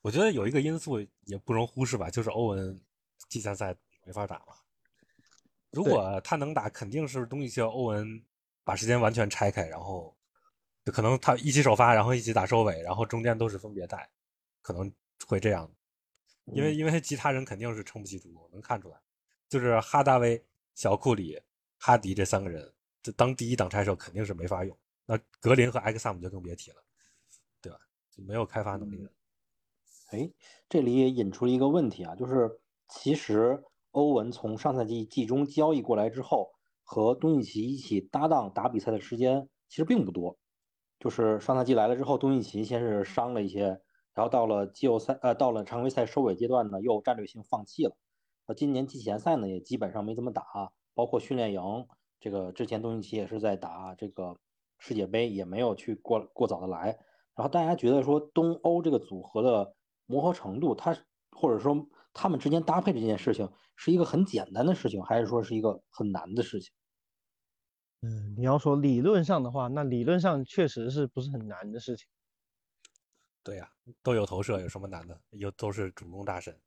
[0.00, 2.80] 我觉得有一个因素也不容忽视吧，就是欧文
[3.28, 4.54] 季前赛没法打嘛。
[5.70, 8.24] 如果他能打，肯定是东契奇和欧文
[8.62, 10.16] 把时间完全拆开，然后
[10.84, 14.08] 可能他一起首发，然后一起打收尾，然后中间都是分别带，
[14.62, 14.90] 可能
[15.26, 15.70] 会这样。
[16.46, 18.96] 因为因为其他人肯定是撑不起主攻，能看出来。
[19.48, 21.40] 就是哈达威、小库里、
[21.78, 24.76] 哈迪这三个人，这当第一挡拆手肯定是没法用。
[25.06, 26.76] 那格林和埃克萨姆就更别提了，
[27.60, 27.78] 对吧？
[28.10, 29.10] 就没有开发能力了。
[30.10, 30.30] 哎，
[30.68, 33.62] 这里也引出了一个问题啊，就是其实。
[33.94, 36.50] 欧文从上赛季季中交易过来之后，
[36.82, 40.36] 和东契奇一起搭档打比赛的时间其实并不多。
[40.98, 43.80] 就是上赛季来了之后，东契奇先是伤了一些，
[44.14, 47.96] 然后到了季后赛，呃，到了常规赛收尾阶段呢，又战略性放弃了。
[48.46, 50.44] 呃，今年季前赛呢，也基本上没怎么打，
[50.94, 51.60] 包括训练营，
[52.20, 54.38] 这个之前东契奇也是在打这个
[54.78, 56.98] 世界杯，也没有去过过早的来。
[57.34, 59.74] 然后大家觉得说东欧这个组合的
[60.06, 60.96] 磨合程度，它
[61.32, 63.50] 或者说他们之间搭配这件事情。
[63.76, 66.70] 是一个很简单的事情，还是说是一个很难的事情？
[68.02, 72.06] 嗯，你要说理论上的话，那理论上确实是不是很难的事情？
[73.44, 73.70] 对呀，
[74.02, 75.16] 都有投射，有什么难的？
[75.30, 76.58] 又都是主攻大神。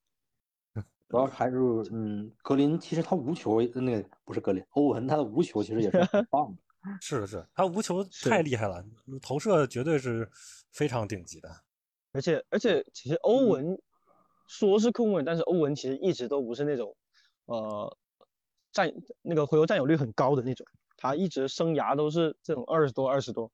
[1.10, 1.58] 主要还是
[1.92, 6.62] 嗯，格林其实他无球，那个不是格林，欧文他的无球其实也是很棒的。
[7.02, 8.86] 是的，是他无球太厉害了，
[9.22, 10.30] 投射绝对是
[10.72, 11.50] 非常顶级的。
[12.14, 13.78] 而且而且，其实欧文。
[14.50, 16.96] 说是控卫，但是欧文其实一直都不是那种，
[17.48, 17.98] 呃，
[18.72, 18.90] 占
[19.22, 23.52] 那个回合占有率很高的那种，他一直生涯都是这种二十多二十多。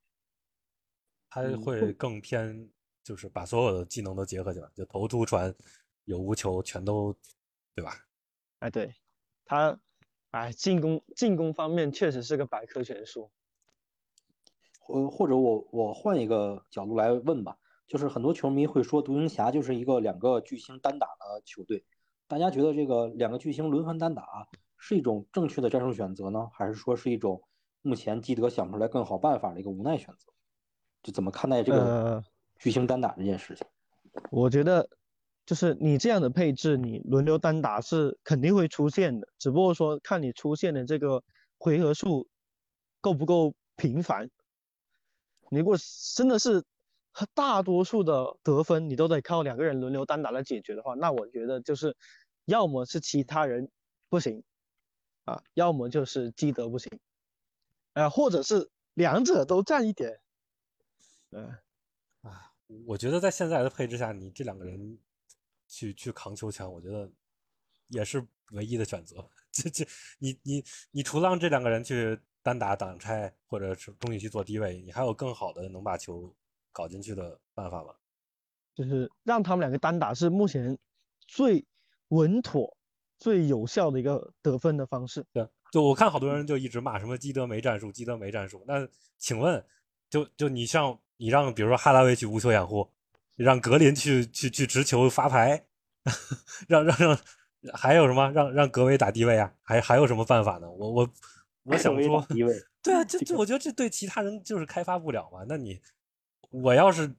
[1.31, 2.69] 他会更偏，
[3.03, 5.53] 就是把所有的技能都结合起来，就头突传、
[6.05, 7.13] 有无球全都，
[7.75, 7.93] 对吧？
[8.59, 8.95] 哎，对，
[9.45, 9.77] 他，
[10.31, 13.29] 哎，进攻进攻方面确实是个百科全书。
[14.79, 21.85] 或或者我我换一个角度来问吧，就是很多球迷会说独行侠就是一个两个巨星单打的球队，
[22.27, 27.43] 大家觉得这个两个巨星轮番单打是一种正确的战术选择呢，还是说是一种
[27.81, 30.33] 目前基德想不出来更好办法的一个无奈选择？
[31.01, 32.23] 就怎么看待这个
[32.63, 33.67] 巨星单打这件事情？
[34.31, 34.89] 我觉得
[35.45, 41.21] 就是你这样的配置，你轮流单打是肯定会出现的，只不过说看你出现的这个
[41.57, 42.29] 回合数
[43.01, 44.29] 够不够频繁。
[45.49, 45.75] 你如果
[46.15, 46.63] 真的是
[47.33, 51.97] 大多数的得分你都得靠两个人轮流单打来解决的话，那我觉得就是
[52.45, 53.69] 要么是其他人
[54.07, 54.41] 不行
[55.25, 56.97] 啊，要么就是基德不行，
[57.91, 60.21] 呃，或者是两者都占一点。
[61.31, 61.57] 嗯，
[62.85, 64.97] 我觉得在现在的配置下，你这两个人
[65.67, 67.11] 去去扛球权，我觉得
[67.87, 69.29] 也是唯一的选择。
[69.51, 69.85] 这这，
[70.19, 72.19] 你你你除了让这两个人去。
[72.45, 76.35] 单打挡拆，或者是东西去做低位，你还有更好的能把球
[76.73, 77.95] 搞进去的办法吗？
[78.75, 80.77] 就是让他们两个单打是目前
[81.25, 81.65] 最
[82.09, 82.75] 稳妥、
[83.17, 85.25] 最有效的一个得分的方式。
[85.31, 88.61] 对，就我看好多人就一直骂什么基德没战术，基德没战术。
[88.67, 88.85] 那
[89.17, 89.65] 请问，
[90.13, 92.87] 就就你像你让比如说哈拉维去无球掩护，
[93.35, 95.65] 让格林去去去直球发牌，
[96.69, 97.19] 让让让
[97.73, 99.51] 还有什么让让格威打低位啊？
[99.63, 100.69] 还还有什么办法呢？
[100.69, 101.09] 我我。
[101.65, 102.27] 我想说，
[102.81, 105.45] 对啊，这这，我觉得这对其他人就是开发不了嘛。
[105.47, 105.79] 那你，
[106.49, 107.09] 我要是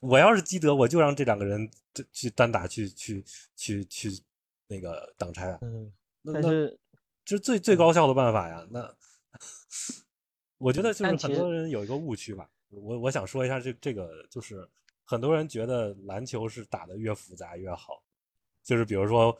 [0.00, 1.70] 我要是基德，我就让这两个人
[2.10, 3.22] 去单打，去去
[3.54, 4.10] 去去
[4.68, 5.58] 那个挡拆。
[5.60, 6.80] 嗯，那是
[7.26, 8.66] 这是最最高效的办法呀。
[8.70, 8.90] 那
[10.60, 12.48] 我觉得就是很多人有一个误区吧。
[12.68, 14.68] 我我想说一下，这这个就是
[15.04, 18.02] 很多人觉得篮球是打的越复杂越好，
[18.62, 19.36] 就是比如说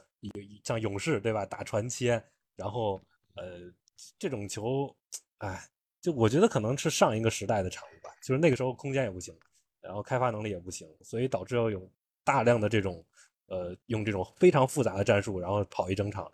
[0.64, 2.22] 像勇士对吧，打传切，
[2.56, 3.00] 然后
[3.34, 3.72] 呃。
[4.18, 4.96] 这种球，
[5.40, 5.62] 哎，
[6.00, 8.10] 就我觉得可能是上一个时代的产物吧。
[8.22, 9.38] 就是那个时候空间也不行，
[9.82, 11.86] 然后开发能力也不行，所以导致要有
[12.24, 13.04] 大量的这种，
[13.48, 16.24] 呃，用这种非常复杂的战术，然后跑一整场，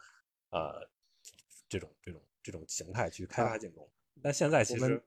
[0.51, 0.88] 呃，
[1.68, 3.90] 这种这种这种形态去开发进攻。
[4.27, 5.01] 但现在其实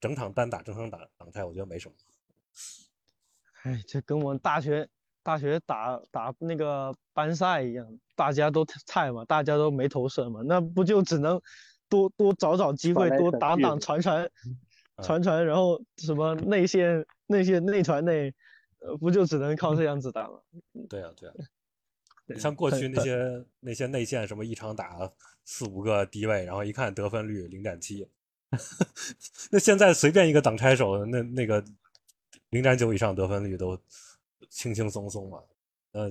[0.00, 1.94] 整场单打、整场打挡拆，我觉得没什么。
[3.64, 4.88] 哎，这跟我们大学
[5.24, 11.40] 大学打打那个班赛一样，大家都菜嘛，大家都没投射嘛，那不就只能。
[11.88, 14.30] 多多找找机会，多挡挡传传，
[15.02, 18.32] 传传，然后什么 内线内线内传内，
[18.78, 20.38] 呃，不就只能靠这样子打吗？
[20.88, 21.34] 对啊，对啊。
[22.26, 25.10] 你像过去那些那些内线，什么一场打
[25.44, 28.08] 四五个低位，然后一看得分率零点七，
[29.50, 31.64] 那现在随便一个挡拆手，那那个
[32.50, 33.78] 零点九以上得分率都
[34.48, 35.48] 轻轻松松了，
[35.92, 36.10] 呃，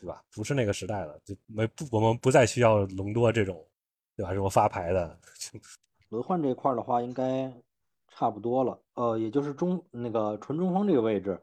[0.00, 0.22] 对吧？
[0.32, 3.64] 不是那个时代了，就没不我们不再需要隆多这种。
[4.18, 4.32] 对吧？
[4.32, 5.20] 什么发牌的
[6.08, 7.52] 轮换这块的话，应该
[8.08, 8.80] 差不多了。
[8.94, 11.38] 呃，也就是中那个纯中锋这个位置，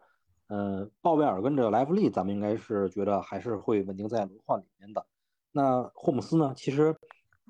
[0.47, 5.05] 呃，鲍威尔跟着莱弗利，咱们应该是觉得还是会稳定在轮换里面的。
[5.51, 6.51] 那霍姆斯呢？
[6.57, 6.95] 其实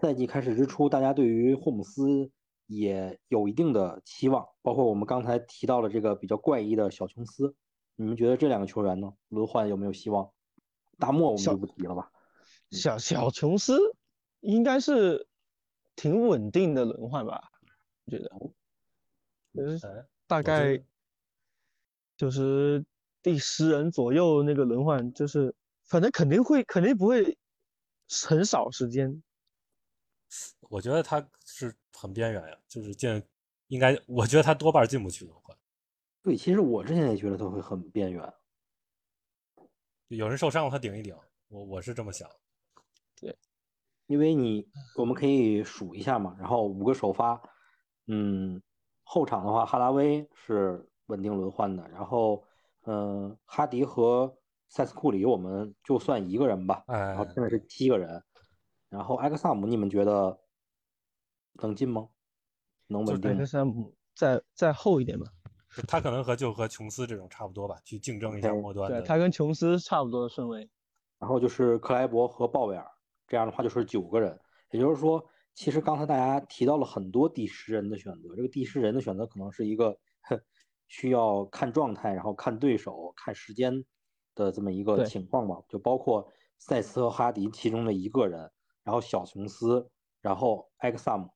[0.02, 2.30] 赛季开始之初，大家对于霍姆斯
[2.78, 7.56] 也有一定的期望，包括我们刚才提到了这个比较怪异的小琼斯。
[7.96, 10.32] 你们觉得这两个球员呢，轮换有没有希望？
[10.98, 12.12] 大莫我们就不提了吧。
[12.72, 13.78] 小小琼斯。
[14.46, 15.26] 应该是
[15.96, 17.50] 挺稳定的轮换吧，
[18.04, 18.30] 我觉得，
[19.54, 20.84] 就是大概
[22.18, 22.84] 就是
[23.22, 25.56] 第十人左右那个轮换，就是
[25.86, 27.38] 反正肯定会肯定不会
[28.28, 29.24] 很少时间。
[30.60, 33.24] 我觉得他是很边缘呀，就是进
[33.68, 35.56] 应该，我觉得他多半进不去轮换。
[36.22, 38.34] 对，其实我之前也觉得他会很边缘，
[40.08, 41.16] 有人受伤了他顶一顶，
[41.48, 42.30] 我我是这么想。
[43.20, 43.38] 对。
[44.08, 47.42] 因为你我们可以数一下嘛，然后五个首发，
[48.08, 48.62] 嗯，
[49.04, 52.44] 后场的话，哈拉威是稳定轮换的，然后，
[52.84, 58.22] 嗯，哈迪和塞斯库里我们就算一个人吧，然后现在是七个人，
[58.90, 60.38] 然后埃克萨姆你们觉得
[61.62, 62.10] 能进吗？
[62.88, 63.32] 能稳定？
[63.32, 65.28] 埃克萨姆再再厚一点吧，
[65.88, 70.70] 他可能和就和琼斯这种差不多吧，去竞争一下末端对他跟琼斯差不多的顺位，
[71.20, 72.86] 然后就是克莱伯和鲍威尔。
[73.26, 74.40] 这样的话就是九个人，
[74.72, 75.26] 也就是说，
[75.56, 79.98] 其实刚才大家提到了很多第十人的选择，这个第十人的选择可能是一个
[80.88, 83.84] 需要看状态，然后看对手、看时间
[84.36, 85.56] 的这么一个情况吧。
[85.68, 86.28] 就包括
[86.60, 88.52] 塞斯和哈迪其中的一个人，
[88.84, 89.90] 然后小琼斯，
[90.24, 91.30] 然后埃克萨姆，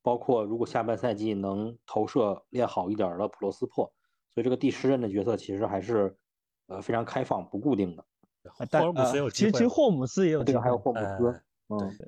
[0.00, 3.92] 包括如果下半赛季能投射练好一点的普罗斯珀，
[4.32, 6.16] 所以这个第十任的角色其实还是
[6.68, 8.06] 呃非常开放不固定的。
[8.44, 11.98] 霍尔姆斯有其实其实霍姆斯也有这个还有霍姆斯，嗯，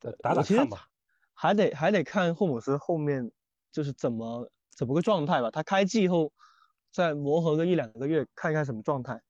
[0.00, 0.88] 对，打打看吧，
[1.34, 3.30] 还得还得看霍姆斯后面
[3.70, 5.50] 就是怎么怎么个状态吧。
[5.50, 6.32] 他开季后
[6.90, 9.20] 再磨合个一两个月，看看什么状态。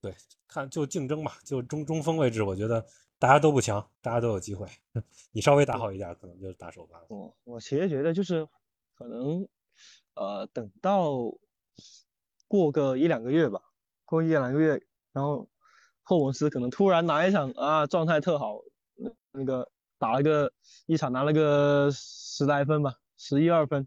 [0.00, 0.14] 对，
[0.46, 2.84] 看就竞争嘛，就中中锋位置，我觉得
[3.18, 4.66] 大家都不强，大家都有机会。
[5.32, 7.04] 你稍微打好一点，可能就是打首发。
[7.08, 8.46] 我我其实觉得就是
[8.94, 9.48] 可能
[10.14, 11.12] 呃等到
[12.46, 13.60] 过个一两个月吧，
[14.04, 14.80] 过一两个月，
[15.12, 15.48] 然后
[16.02, 18.60] 霍文斯可能突然拿一场啊状态特好，
[19.32, 20.52] 那个打了个
[20.86, 23.86] 一场拿了个十来分吧，十一二分，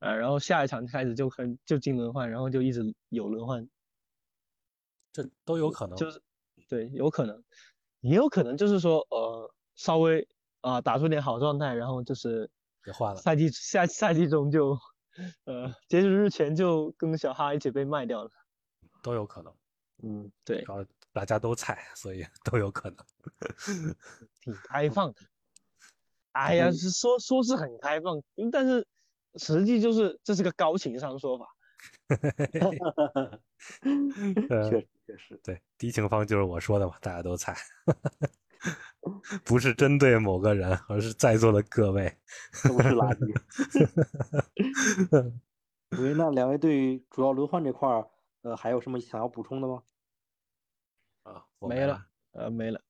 [0.00, 3.68] 啊，然后下一场开始就很就进轮换，然后就一直有轮换。
[5.12, 6.20] 这都有可能，就是
[6.68, 7.42] 对，有可能，
[8.00, 10.26] 也有可能就是说，呃，稍微
[10.60, 12.48] 啊打出点好状态，然后就是
[12.82, 14.78] 别换了，赛季下赛季中就，
[15.44, 18.30] 呃，截止日前就跟小哈一起被卖掉了，
[19.02, 19.54] 都有可能，
[20.02, 22.98] 嗯，对，然后大家都菜，所以 都有可能，
[24.40, 25.20] 挺开放的，
[26.32, 28.22] 哎呀，是说说是很开放，
[28.52, 28.86] 但是
[29.36, 31.46] 实际就是这是个高情商说法。
[34.68, 37.56] 确实确实，对低情方就是我说的嘛，大家都猜，
[39.44, 42.12] 不是针对某个人，而是在座的各位
[42.64, 43.32] 都是垃圾。
[46.02, 48.10] 喂，那两位对主要轮换这块儿，
[48.42, 49.84] 呃，还有什么想要补充的吗？
[51.22, 52.82] 啊，没了，呃，没了。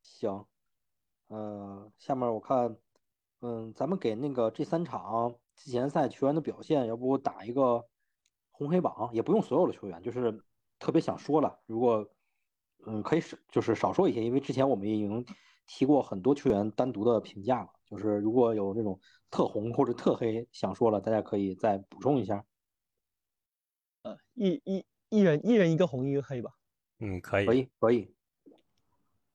[0.00, 0.46] 行，
[1.26, 2.74] 呃，下面我看，
[3.40, 7.86] 嗯，咱们给那个这三场季前赛球员的表现，要不打一个。
[8.50, 10.42] 红黑榜也不用所有的球员，就是
[10.78, 11.58] 特别想说了。
[11.66, 12.08] 如果
[12.86, 15.26] 嗯可以少就是少说一些，因为之前我们已经
[15.66, 17.68] 提过很多球员单独的评价了。
[17.84, 19.00] 就是如果有那种
[19.30, 22.44] 特红或者特黑想说了，大家可以再补充一下。
[24.02, 26.52] 呃，一一一人一人一个红一个黑吧。
[26.98, 28.14] 嗯，可以可以可以。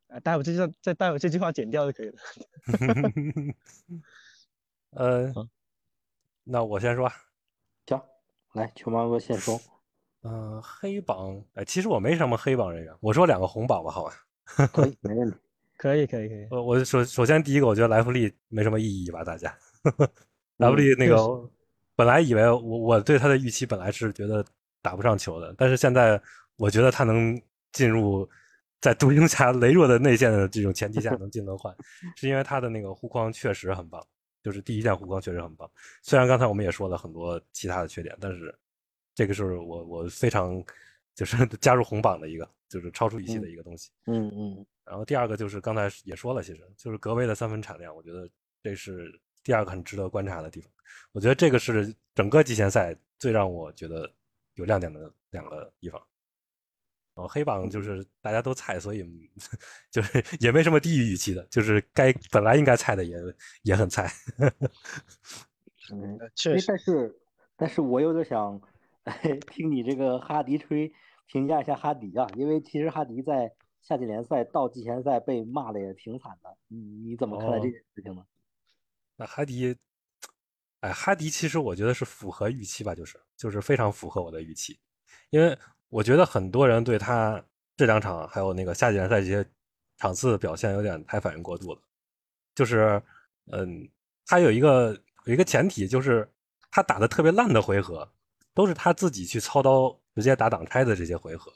[0.07, 2.17] 啊，待会这句再待会这句话剪掉就可以了。
[4.91, 5.33] 呃，
[6.43, 7.09] 那我先说。
[7.87, 7.99] 行。
[8.53, 9.59] 来，球盲哥先说。
[10.23, 14.13] 嗯，黑榜，哎，其实我没什么黑榜人员，我说两个红榜吧，好吧？
[14.73, 15.37] 可以，没问题。
[15.77, 16.47] 可以，可以，可以。
[16.49, 19.53] 我我首首先第一个，我觉得莱弗利没什么意义吧，大家。
[20.57, 21.49] 莱弗利那个，
[21.95, 24.45] 本来以为我我对他的预期本来是觉得
[24.81, 26.21] 打不上球的，但是现在
[26.55, 27.39] 我觉得他能
[27.73, 28.27] 进入
[28.79, 31.75] 在独行侠羸弱的内线的这种前提下能进能换，
[32.15, 34.01] 是因为他的那个护框确实很棒。
[34.41, 35.69] 就是第一件护框确实很棒，
[36.01, 38.53] 虽然刚才我们也说了很多其他的缺点，但是
[39.15, 40.63] 这个是我我非常
[41.15, 43.91] 就是 加入红榜的一个，就是超出预期的一个东西。
[44.05, 44.65] 嗯嗯。
[44.85, 48.29] 然后第二个就是刚才也说了，其实就是格威的三分产量，我觉得
[48.61, 49.11] 这是
[49.43, 50.69] 第二个很值得观察的地方。
[51.11, 54.11] 我觉得这个是整个季前赛最让我觉得
[54.55, 56.01] 有亮点的两个地方。
[57.15, 59.07] 哦，黑榜就是大家都菜，所以
[59.91, 63.15] 就是 也没什么低于预期的，就是该本来应该菜的也
[63.61, 64.11] 也很菜。
[65.93, 66.65] 嗯，确实。
[66.67, 67.21] 但是，
[67.55, 68.59] 但是我有点想
[69.51, 70.91] 听你这个哈迪吹
[71.25, 76.57] 评价一下哈迪啊，因为其实哈迪在夏季联赛到季前赛被骂的也挺惨的。
[76.67, 78.25] 你你怎么看待这件事情呢？
[79.15, 79.75] 那哈迪，
[80.79, 84.79] 哎，哈迪其实我觉得是符合预期吧，就是就是非常符合我的预期，
[85.29, 85.57] 因为。
[85.89, 87.39] 我觉得很多人对他
[87.77, 89.45] 这两场还有那个夏季联赛这些
[89.97, 91.79] 场次的表现有点太反应过度了。
[92.55, 92.99] 就是，
[93.51, 93.87] 嗯，
[94.25, 96.27] 他有一个有一个前提，就是
[96.71, 98.11] 他打的特别烂的回合，
[98.53, 101.51] 都是他自己去操刀直接打挡拆的这些回合。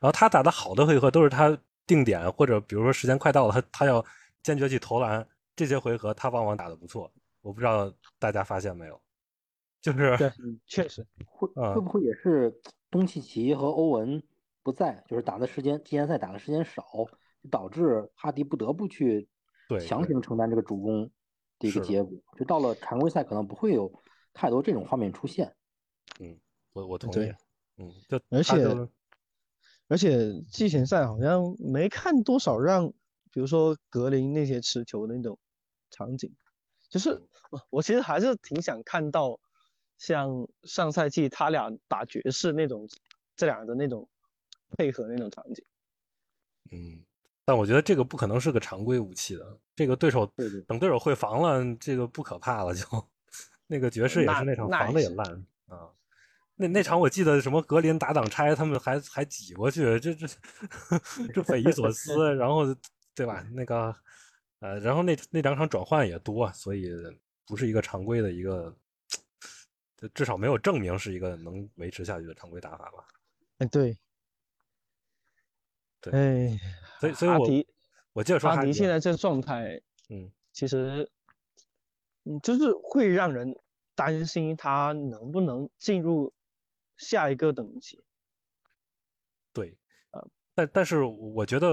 [0.00, 1.56] 然后他打的好的回合，都是他
[1.86, 4.04] 定点或者比如说时间快到了，他他要
[4.42, 7.10] 坚决去投篮，这些回合他往往打的不错。
[7.40, 9.00] 我不知道大家发现没有，
[9.80, 10.32] 就是 对，
[10.66, 12.60] 确实会会不会也是。
[12.90, 14.22] 东契奇和欧文
[14.62, 16.84] 不在，就是打的时间季前赛打的时间少，
[17.50, 19.28] 导致哈迪不得不去
[19.84, 21.10] 强行承担这个主攻
[21.58, 22.16] 的一个结果。
[22.38, 23.92] 就到了常规赛，可能不会有
[24.32, 25.52] 太多这种画面出现。
[26.20, 26.38] 嗯，
[26.72, 27.32] 我我同意。
[27.76, 28.88] 嗯，就而且
[29.88, 32.88] 而且季前赛好像没看多少让，
[33.30, 35.38] 比如说格林那些持球的那种
[35.90, 36.34] 场景，
[36.88, 37.22] 就是
[37.70, 39.40] 我其实还是挺想看到。
[39.96, 42.86] 像上赛季他俩打爵士那种，
[43.36, 44.06] 这俩的那种
[44.76, 45.64] 配合那种场景，
[46.72, 47.00] 嗯，
[47.44, 50.28] 但我觉得这个不可能是个常规武器的，这个对手
[50.66, 52.84] 等对手会防了，这个不可怕了就。
[53.68, 55.90] 那个爵士也是那场防的也烂啊，
[56.56, 60.26] 那那场我记得什么格林打挡拆，他们还还挤过去，这这
[61.34, 62.64] 这匪夷所思， 然后
[63.14, 63.44] 对吧？
[63.52, 63.94] 那个
[64.60, 66.90] 呃，然后那那两场转换也多，所以
[67.46, 68.76] 不是一个常规的一个。
[69.96, 73.06] 就至少没有证明是一个能维持下去的常规打法吧。
[73.58, 73.96] 哎，对，
[76.00, 76.60] 对，哎，
[76.98, 77.66] 所以所以我迪
[78.12, 81.08] 我接着说阿迪迪现在这状态，嗯，其实，
[82.24, 83.54] 嗯，就是会让人
[83.94, 86.32] 担心他能不能进入
[86.96, 88.02] 下一个等级。
[89.52, 89.76] 对，
[90.10, 91.68] 呃，但但是我觉得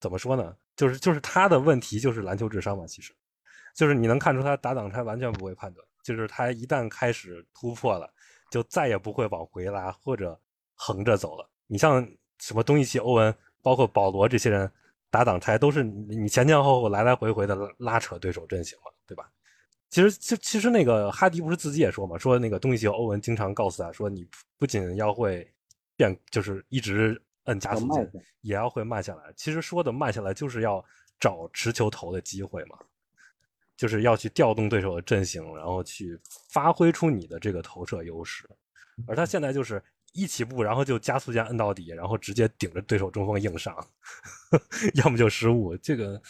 [0.00, 0.56] 怎么说呢？
[0.76, 3.14] 就是就是他的问题就是篮球智商嘛，其实
[3.74, 8.12] 就是你能看出他打挡拆完全不会判断，就是他一旦开始突破了，
[8.50, 10.38] 就再也不会往回拉或者
[10.74, 11.48] 横着走了。
[11.66, 12.06] 你像
[12.38, 14.70] 什么东契奇、欧文，包括保罗这些人
[15.10, 19.30] 打挡拆，都是你前前后后来来回回的拉扯对手阵型嘛，对吧？
[19.94, 24.26] 其实其其实那个哈迪不是自己也说嘛，说那个东契奇、欧文经常告诉他说，你
[24.58, 25.48] 不仅要会
[25.96, 27.20] 变，就是一直。
[27.44, 29.30] 摁加速键也要会慢下来。
[29.36, 30.82] 其实说的慢下来，就是要
[31.20, 32.78] 找持球投的机会嘛，
[33.76, 36.18] 就是要去调动对手的阵型，然后去
[36.48, 38.48] 发挥出你的这个投射优势。
[39.06, 39.82] 而他现在就是
[40.14, 43.76] 一起步，然后就加速键摁到底，然后直接顶着对手中锋硬上，
[45.04, 45.76] 要么就失误。
[45.76, 46.22] 这个，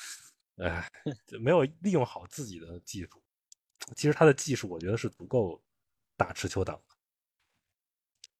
[0.56, 0.90] 哎，
[1.40, 3.22] 没有利用好自己的技术。
[3.96, 5.62] 其实他的技术，我觉得是足够
[6.16, 6.94] 打持球党的，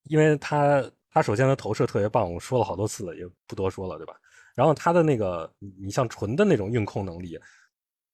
[0.05, 0.91] 因为他。
[1.17, 4.21] 他首先的投射特别棒，我说了好多次了，也不多说了，对吧？
[4.53, 7.39] 然后他的那个，你像纯的那种运控能力，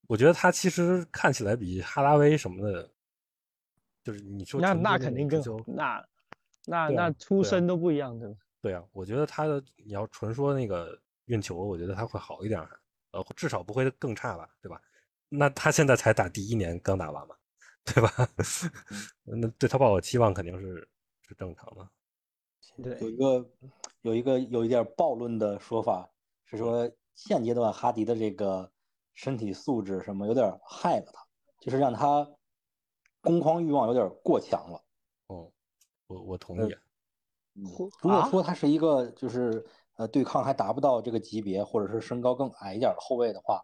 [0.06, 2.90] 我觉得他其实看起来比哈拉威什么的，
[4.04, 6.06] 就是你说那那肯定更那
[6.66, 8.34] 那那出身都不一样，对吧？
[8.60, 12.60] 对啊，我觉得他的你要纯说那个运球，我觉得他会好一点，
[13.12, 14.78] 呃，至少不会更差吧，对吧？
[15.30, 17.34] 那他现在才打第一年，刚打完嘛，
[17.84, 18.10] 对吧？
[19.24, 20.88] 那对他抱有期望肯定是
[21.22, 21.88] 是正常的。
[23.00, 23.50] 有一个
[24.02, 26.10] 有一个有一点暴论的说法
[26.44, 28.70] 是说，现阶段哈迪的这个
[29.14, 31.24] 身体素质什么有点害了他，
[31.60, 32.28] 就是让他
[33.20, 34.82] 攻框欲望有点过强了。
[35.28, 35.52] 哦，
[36.08, 36.76] 我我同意。
[37.52, 39.64] 如果说他是一个就是
[39.96, 43.62] 呃对抗还达不到这个级别，或者是身高更矮一点的后卫的话，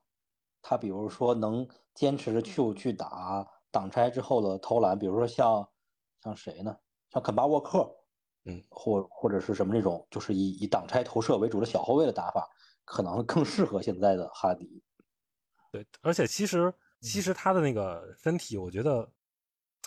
[0.69, 5.69] 他比如说能坚持着去去打挡拆之后的投篮，比如说像
[6.25, 6.77] 像谁呢？
[7.11, 7.89] 像肯巴沃克。
[8.49, 12.49] 嗯，或或者是什么那种，就是以以挡拆投射为主的小后卫的打法，
[12.85, 14.81] 可能更适合现在的哈迪。
[15.73, 19.11] 对，而且其实其实他的那个身体，我觉得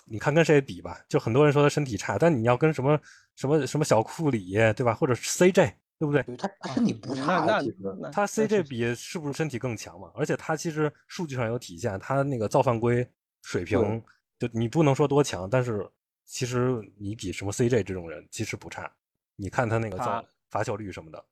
[0.04, 3.00] 你看跟谁比吧，就很多人说他身体差，但你要跟什么
[3.34, 4.94] 什么什么小库里，对吧？
[4.94, 6.24] 或者 CJ，对不对？
[6.38, 7.62] 他他身体不差，那
[8.00, 10.10] 那他 CJ 比是不是身体更强嘛？
[10.16, 13.08] 而且他其实数据上有体现，他那个造犯规
[13.44, 14.02] 水平，
[14.40, 15.88] 就你不能说多强，但是。
[16.32, 18.88] 其实你比什么 CJ 这种人其实不差，
[19.36, 21.26] 你看他那个造罚球率什么的，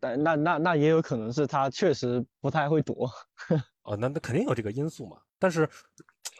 [0.00, 3.10] 但那那那也有可能是他确实不太会躲。
[3.82, 5.16] 哦，那那肯定有这个因素嘛。
[5.36, 5.68] 但是，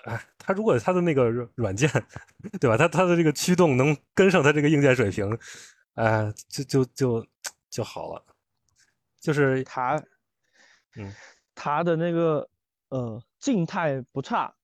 [0.04, 1.90] 哎，他如果他的那个软件，
[2.60, 2.76] 对吧？
[2.76, 5.36] 他他的这个驱动能跟上他这个硬件水平，
[6.02, 7.26] 哎，就就就
[7.68, 8.24] 就好了。
[9.18, 10.02] 就是他，
[10.96, 11.12] 嗯，
[11.54, 12.48] 他的那个
[12.88, 14.54] 呃静态不差。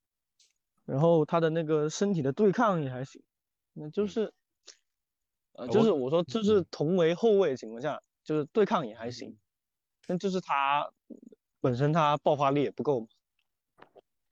[0.87, 3.21] 然后他的那个身体的对抗也还行，
[3.73, 4.33] 那就是，
[5.55, 9.37] 呃，就是我说就是同为后卫情况下，就是对抗也还行，
[10.07, 10.89] 但就是他
[11.61, 13.09] 本身他爆发力也不够嘛。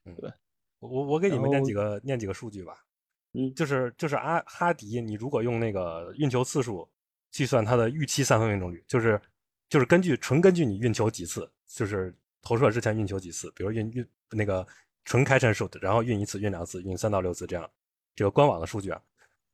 [0.05, 0.33] 嗯，对，
[0.79, 2.85] 我我给你们念几个念几个数据吧，
[3.33, 6.89] 嗯，就是就是阿哈迪，你如果用那个运球次数
[7.35, 9.21] 计算他的预期三分命中率，就是
[9.69, 14.67] 就是根据纯根据你运球几次，就是投射之前运球几次，比如运运那个。
[15.07, 17.71] 纯开 trận 数，然后运一次、运两次、运三到六次这样，
[18.17, 18.99] 这个官网的数据啊，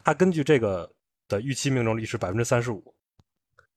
[0.05, 0.89] 它根据这个
[1.27, 2.95] 的预期命中率是百分之三十五，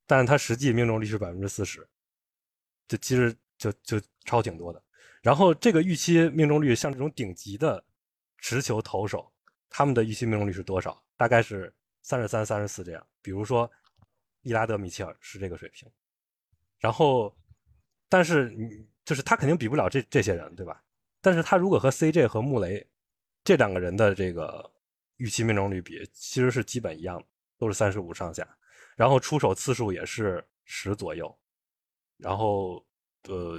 [0.06, 1.84] 但它实际命中率是百分之四十，
[2.86, 4.80] 就其实就就超挺多的。
[5.20, 7.84] 然后这个预期命中率，像这种顶级的
[8.38, 9.28] 持球投手，
[9.68, 11.02] 他们的预期命中率是多少？
[11.16, 13.04] 大概是三十三、三十四这样。
[13.20, 13.68] 比如说
[14.44, 15.90] 伊拉德·米切尔是这个水平，
[16.78, 17.34] 然后
[18.08, 20.80] 但是你就是他肯定比不了这这些人，对吧？
[21.20, 22.86] 但是他如果和 CJ 和穆雷
[23.42, 24.70] 这两个人的这个
[25.16, 27.26] 预期命中率比，其实是基本一样的，
[27.58, 28.46] 都是三十五上下，
[28.96, 31.34] 然后出手次数也是十左右，
[32.18, 32.84] 然后
[33.28, 33.58] 呃，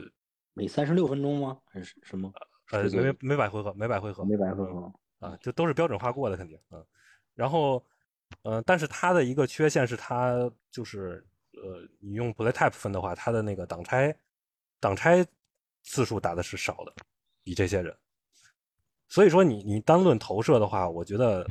[0.54, 1.60] 每三十六分钟吗？
[1.66, 2.32] 还是什么？
[2.72, 6.86] 呃，每每百回合，每百回合，每百回合啊，就都是标准化过的肯定，嗯，
[7.34, 7.84] 然后
[8.44, 14.16] 呃，但是他的一个缺陷是他就是呃，你用 play type 分的话，他的那个挡拆
[14.80, 15.26] 挡拆
[15.84, 16.94] 次数打的是少的。
[17.48, 17.96] 比这些人，
[19.08, 21.46] 所以说你你单论投射的话，我觉得，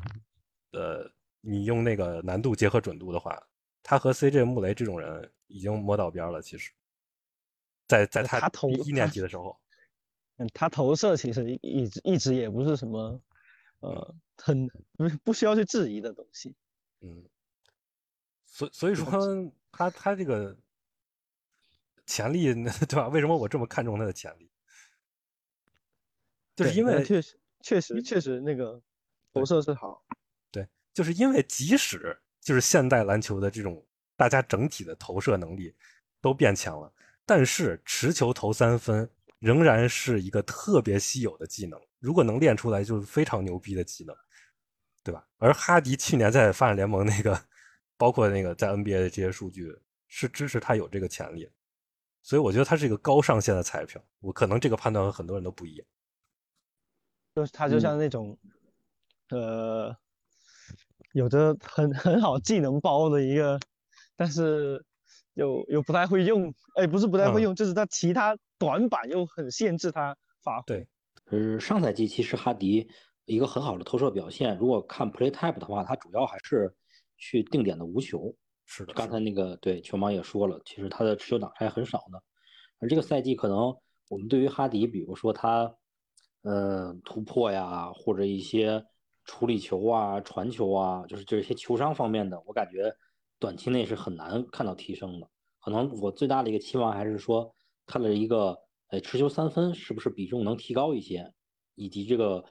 [0.73, 1.09] 呃，
[1.41, 3.41] 你用那个难度结合准度的话，
[3.81, 6.43] 他和 CJ 穆雷这种人已经摸到边了。
[6.43, 6.73] 其实，
[7.87, 9.57] 在在他投一年级的时候，
[10.39, 13.23] 嗯，他投射其实一直一直也不是什么，
[13.79, 14.67] 呃，很
[14.97, 16.53] 不不需要去质疑的东西。
[17.05, 17.23] 嗯，
[18.47, 19.05] 所所以说
[19.71, 20.57] 他他这个
[22.07, 22.55] 潜力，
[22.89, 23.09] 对吧？
[23.09, 24.51] 为什么我这么看重他的潜力？
[26.57, 28.81] 就是因为确实确实确实那个
[29.33, 30.03] 投射是好。
[30.51, 33.85] 对，就是因为即使就是现代篮球的这种
[34.17, 35.75] 大家整体的投射能力
[36.21, 36.91] 都变强了，
[37.27, 41.79] 但是持球投三分仍然是一个特别稀有的技能。
[41.99, 44.15] 如果能练出来，就是非常牛逼的技能，
[45.05, 45.25] 对吧？
[45.37, 47.39] 而哈迪去年在发展联盟那个，
[47.97, 49.71] 包括那个在 NBA 的这些数据，
[50.09, 51.49] 是支持他有这个潜力。
[52.23, 54.03] 所以我觉得他是一个高上限的彩票。
[54.21, 55.87] 我可能这个判断和很多人都不一样。
[57.35, 58.39] 就是他就像那种，
[59.29, 59.95] 呃，
[61.13, 63.61] 有着很很好技能包的一个，
[64.17, 64.83] 但是
[65.35, 70.65] 又又不太会用，哎，不是不太会用，就是他其他短板又很限制他发挥。
[70.67, 70.89] 对，
[71.27, 72.89] 呃，上赛季其实哈迪
[73.27, 76.75] 一个很好的投射表现，如果看 play type 的话，它主要还是
[77.17, 78.35] 去定点的无球。
[78.67, 82.23] 是的，刚才那个对球盲也说了，其实他的持球挡拆很少的。
[82.79, 83.77] 而这个赛季可能
[84.09, 85.75] 我们对于哈迪，比如说他。
[86.47, 88.85] 呃，突破呀，或者一些
[89.25, 92.95] 处理球啊、传球啊，就是这些球商方面的，我感觉
[93.39, 95.31] 短期内是很难看到提升的。
[95.59, 97.51] 可能我最大的一个期望还是说，
[97.87, 98.59] 他的一个
[98.89, 101.33] 呃持球三分是不是比重能提高一些，
[101.77, 102.45] 以及这个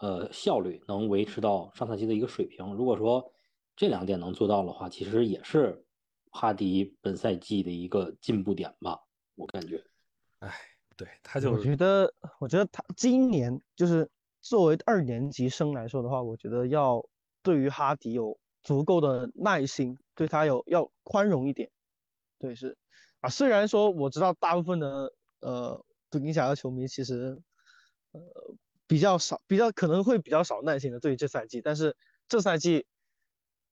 [0.00, 2.74] 呃效率能维持到上赛季的一个水平。
[2.74, 3.32] 如果说
[3.76, 5.84] 这两点能做到的话，其实也是
[6.30, 9.00] 哈迪本赛季的一个进步点吧，
[9.34, 9.84] 我感觉。
[10.40, 10.52] 哎。
[10.96, 17.00] 对他就，我觉得，我觉得他今年就是作为二年级生来说的话，我觉得要
[17.40, 21.70] 对于哈迪有足够的耐心，对他有要宽容一点。
[22.36, 22.76] 对，是
[23.20, 27.40] 啊，虽然说我知道大部分的呃独行侠的球迷其实
[28.10, 28.20] 呃
[28.88, 31.96] 比较少，比较可能会比较少耐心的对于这赛季，但是
[32.28, 32.86] 这赛季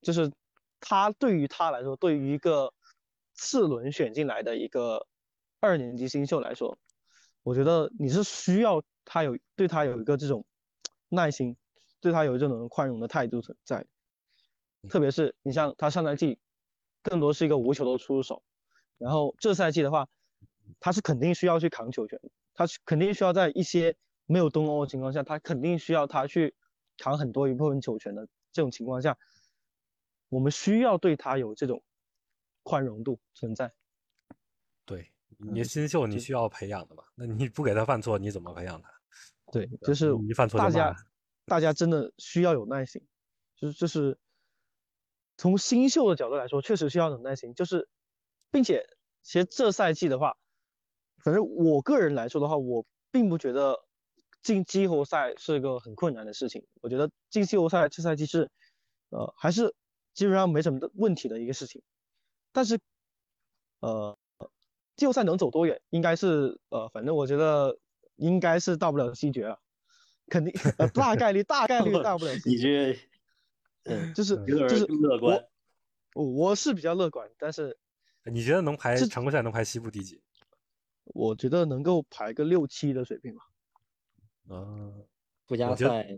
[0.03, 0.31] 就是
[0.79, 2.73] 他对于他来说，对于一个
[3.35, 5.09] 次轮选进来的一个
[5.59, 6.79] 二年级新秀来说。
[7.43, 10.45] 我觉得你是需要他有对他有一个这种
[11.09, 11.57] 耐心，
[12.01, 13.87] 对他有这种宽容的态度存在。
[14.89, 16.39] 特别是你像他上赛季
[17.03, 18.43] 更多是一个无球的出手，
[18.99, 20.09] 然后这赛季的话，
[20.81, 22.21] 他是肯定需要去扛球权，
[22.53, 23.97] 他肯定需要在一些
[24.27, 26.55] 没有东欧的情况下，他肯定需要他去
[26.99, 29.17] 扛很多一部分球权的这种情况下，
[30.29, 31.83] 我们需要对他有这种
[32.63, 33.73] 宽容度存在。
[34.85, 35.11] 对。
[35.39, 37.03] 你新秀你需要培养的嘛？
[37.15, 38.89] 那你不给他犯错，你怎么培养他？
[39.53, 40.97] 对，就是一犯错大家
[41.45, 43.07] 大家真的需要有耐心，
[43.55, 44.19] 就是就是
[45.37, 47.53] 从新秀的角度来说，确实需要有耐心。
[47.55, 47.87] 就是，
[48.51, 48.87] 并且
[49.23, 50.39] 其实这赛季的话，
[51.19, 53.85] 反正我个人来说的话，我并不觉得
[54.47, 56.65] 进季后赛是一个很困难的事情。
[56.81, 58.49] 我觉得进季后赛这赛季是，
[59.09, 59.75] 呃，还是
[60.15, 61.83] 基本上没什么的问题的一个事情。
[62.53, 62.79] 但是，
[63.81, 64.17] 呃。
[64.95, 65.83] 季后赛能走多远？
[65.91, 67.79] 应该是呃，反正我觉得
[68.15, 69.61] 应该是到不了西决了，
[70.29, 72.33] 肯定呃大概率大概率到不了。
[72.47, 72.99] 你这，
[73.83, 75.45] 嗯，就是就是乐观。
[76.15, 77.77] 我我是比较乐观，但是
[78.25, 80.23] 你觉得能排常规赛能排西部第几？
[81.05, 83.43] 我觉得能够排个六七的水平吧。
[84.49, 85.05] 嗯，
[85.47, 86.09] 附加赛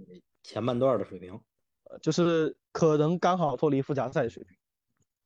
[0.43, 1.41] 前半段的水平，
[1.85, 4.57] 呃，就是可能刚好脱离附加赛的水平。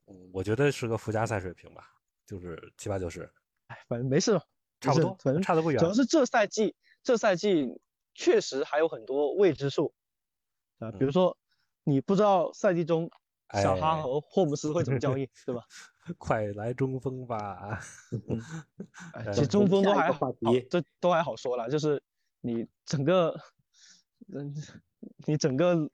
[0.07, 1.88] 嗯，我觉得是个附加赛水平吧，
[2.26, 3.30] 就是七八九十。
[3.68, 4.40] 哎反正没事，
[4.80, 5.78] 差不多，反正差的不远。
[5.78, 7.80] 主要是这赛季，这赛季
[8.14, 9.94] 确实还有很多未知数
[10.78, 11.36] 啊，比如说
[11.84, 13.11] 你不知道赛季中
[13.62, 15.62] 小哈和霍姆斯会怎么交易，对吧？
[16.18, 17.80] 快来中锋吧！
[19.32, 20.32] 其实中锋都还好，
[20.68, 22.03] 这都还好说了，就是
[22.43, 23.34] 你整个，
[24.34, 24.55] 嗯，
[25.26, 25.90] 你整个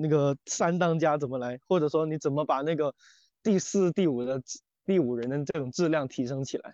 [0.00, 2.94] 那个三当家怎么来，或者说你怎么把那个
[3.42, 4.42] 第四、第五的
[4.86, 6.70] 第五人的这种质量提升起来？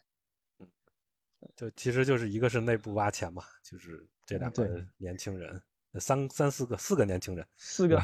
[0.60, 0.68] 嗯
[1.54, 5.62] 就其实就是一个是内部挖潜嘛，就是这两个年轻人，
[6.00, 7.96] 三三四个四个年轻人，四个，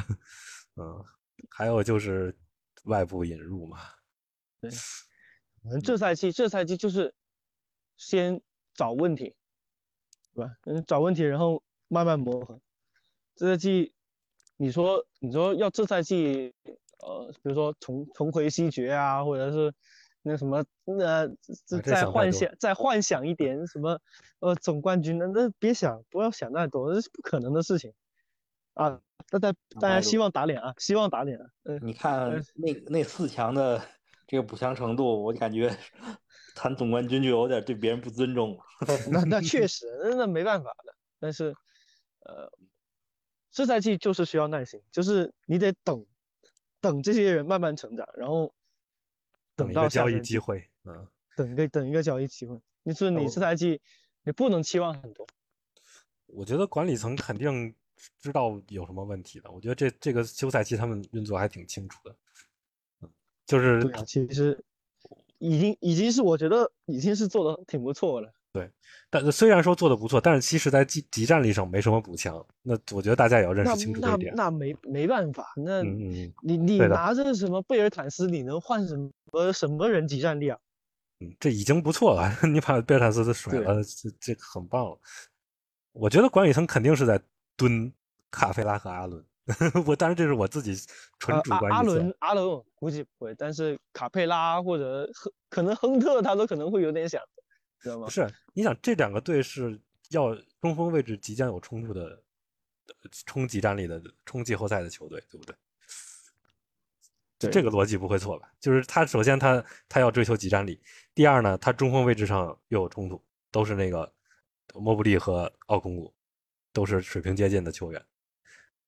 [0.77, 1.03] 嗯，
[1.49, 2.33] 还有就是
[2.85, 3.79] 外部引入嘛。
[4.61, 4.71] 对，
[5.63, 7.13] 我们这赛季这赛季就是
[7.97, 8.41] 先
[8.73, 9.35] 找问题，
[10.35, 10.51] 对吧？
[10.65, 12.59] 嗯，找问题，然后慢慢磨合。
[13.35, 13.93] 这赛季
[14.57, 16.53] 你说你说要这赛季，
[16.99, 19.73] 呃，比如说重重回西决啊，或者是。
[20.27, 21.27] 那什么，那
[21.83, 23.99] 再幻想，再幻想一点什么，
[24.39, 27.93] 呃，总冠军，那那别想，不要想那多，那是不可能的事情
[28.73, 28.99] 啊！
[29.29, 31.45] 大家大家希望打脸啊，希望打脸啊！
[31.65, 33.79] 嗯，你看那那四强的
[34.25, 35.77] 这个补强程度，我感觉
[36.55, 38.63] 谈总冠军就有点对别人不尊重了。
[39.11, 40.95] 那那确实，那那没办法的。
[41.19, 41.53] 但是，
[42.21, 42.51] 呃，
[43.51, 46.05] 这赛季就是需要耐心，就是你得等，
[46.81, 48.53] 等这些人慢慢成长，然后
[49.55, 52.59] 等到交易机会，嗯，等一个等一个交易机会。
[52.83, 53.81] 你说你这赛季
[54.23, 55.27] 你不能期望很多。
[56.27, 57.73] 我觉得管理层肯定
[58.19, 59.49] 知道有什么问题的。
[59.51, 62.15] 我觉得这这个休赛期他们运作还挺清楚的，
[63.45, 64.63] 就是对啊，其实
[65.39, 68.31] 已经已经是我觉得已经是做的挺不错了。
[68.53, 68.71] 对，
[69.09, 72.45] 但虽然说做的不错，但是其实在集集战力上没什么补强。
[72.61, 74.33] 那我觉得大家也要认识清楚这一点。
[74.33, 78.95] 那那没没办法，那你你拿着什么贝尔坦斯，你能换什
[79.31, 80.57] 么什么人集战力啊？
[81.19, 82.31] 嗯，这已经不错了。
[82.47, 84.97] 你把贝尔坦斯甩了，这这很棒了。
[85.91, 87.21] 我觉得管理层肯定是在
[87.57, 87.91] 蹲
[88.31, 89.21] 卡菲拉和阿伦。
[89.85, 90.75] 我当然这是我自己
[91.19, 95.07] 纯主观阿伦阿伦估计不会，但是卡佩拉或者
[95.49, 97.21] 可能亨特他都可能会有点想。
[97.79, 99.79] 知道吗不是，你想这两个队是
[100.09, 102.19] 要中锋位置即将有冲突的，
[103.27, 105.55] 冲击战力的，冲季后赛的球队，对不对？
[107.51, 108.51] 这个逻辑不会错吧？
[108.59, 110.81] 就是他首先他他要追求集战力，
[111.13, 114.11] 第二呢，他中锋位置上又有冲突，都是那个
[114.73, 116.11] 莫布利和奥孔古，
[116.73, 118.03] 都是水平接近的球员，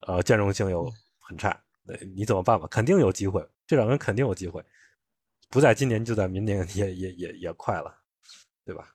[0.02, 1.60] 呃，兼容性又很差，
[2.16, 2.68] 你怎么办吧？
[2.68, 4.64] 肯定有机会，这两个人肯定有机会，
[5.50, 7.94] 不在今年就在明年， 也也也也快了。
[8.66, 8.94] 对吧？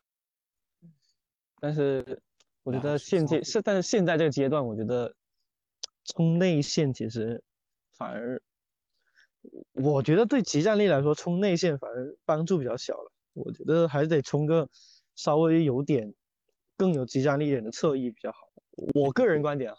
[1.59, 2.21] 但是
[2.63, 5.15] 我觉得现阶是，但是现在这个阶段，我觉得
[6.05, 7.43] 冲内线其实
[7.97, 8.43] 反而，
[9.73, 13.11] 我觉得对集战力来说，冲内线反而帮助比较小了。
[13.33, 14.69] 我觉得还是得冲个
[15.15, 16.13] 稍微有点
[16.77, 18.53] 更有集战力一点的侧翼比较好。
[18.93, 19.77] 我个人观点啊，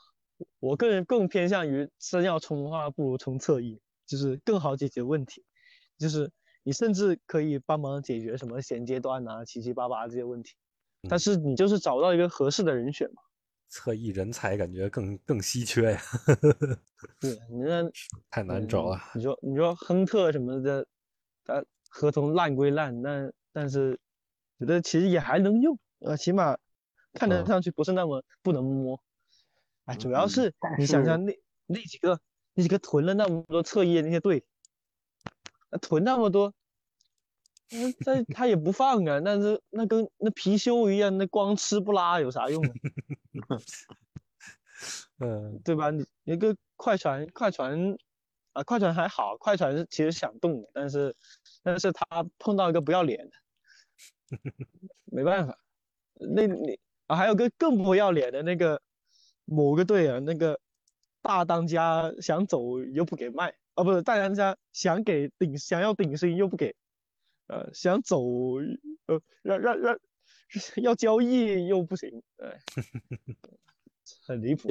[0.59, 5.43] 我个人更偏向于真要冲的话，不如冲侧翼，就是更好解决问题，
[5.97, 6.31] 就是。
[6.65, 10.55] 你甚至可以帮忙解决什么衔接段啊、七七八八这些问题，
[11.09, 13.21] 但是你就是找不到一个合适的人选嘛。
[13.67, 16.01] 侧翼人才感觉更更稀缺呀。
[17.19, 17.84] 对，你那
[18.31, 18.97] 太难找了。
[19.13, 20.88] 你说你说亨特什么的，
[21.43, 23.99] 他合同烂归烂，那但是
[24.57, 26.57] 觉得其实也还能用，呃，起码
[27.11, 28.97] 看得上去不是那么不能摸。
[29.86, 32.19] 哎，主要是你想想那那几个
[32.53, 34.45] 那几个囤了那么多侧翼的那些队。
[35.81, 36.53] 囤那么多，
[37.71, 43.57] 那他他也不放啊，那是那跟那貔貅一样，那光吃不拉有啥用啊？
[45.17, 45.89] 嗯，对吧？
[45.89, 47.97] 你一个快船，快船
[48.51, 51.15] 啊，快船还好，快船是其实想动的，但是
[51.63, 53.36] 但是他碰到一个不要脸的，
[55.05, 55.57] 没办法。
[56.19, 58.79] 那你啊，还有个更不要脸的那个
[59.45, 60.59] 某个队啊，那个
[61.21, 63.55] 大当家想走又不给卖。
[63.75, 66.75] 啊，不是大当家想给顶想要顶薪又不给，
[67.47, 68.21] 呃，想走
[69.07, 69.97] 呃让让让
[70.83, 72.59] 要交易又不行，哎，
[74.27, 74.69] 很离谱。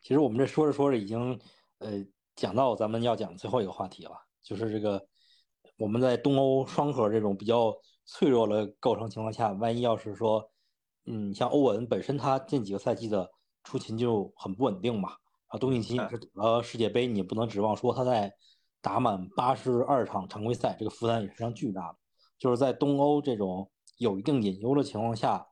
[0.00, 1.38] 其实我们这说着说着已经
[1.78, 5.06] 呃讲到咱们要讲最后一个话题了，就是这个
[5.76, 7.72] 我们在东欧双核这种比较
[8.04, 10.50] 脆弱的构成情况下，万一要是说
[11.04, 13.30] 嗯像欧文本身他近几个赛季的
[13.68, 15.10] 出勤就很不稳定嘛。
[15.48, 18.32] 啊，东契奇也是打了世界杯，你不能指望说他在
[18.80, 21.98] 打满八十二场常规赛，这个负担也是非常巨大的。
[22.38, 25.46] 就是在东欧这种有一定隐忧的情况下，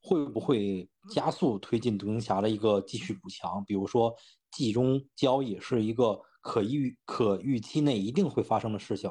[0.00, 3.62] 会不会加速推进独行侠的一个继续补强？
[3.66, 4.14] 比如说
[4.50, 9.10] 季中交易是一个可预可预期内一定会发生的事情，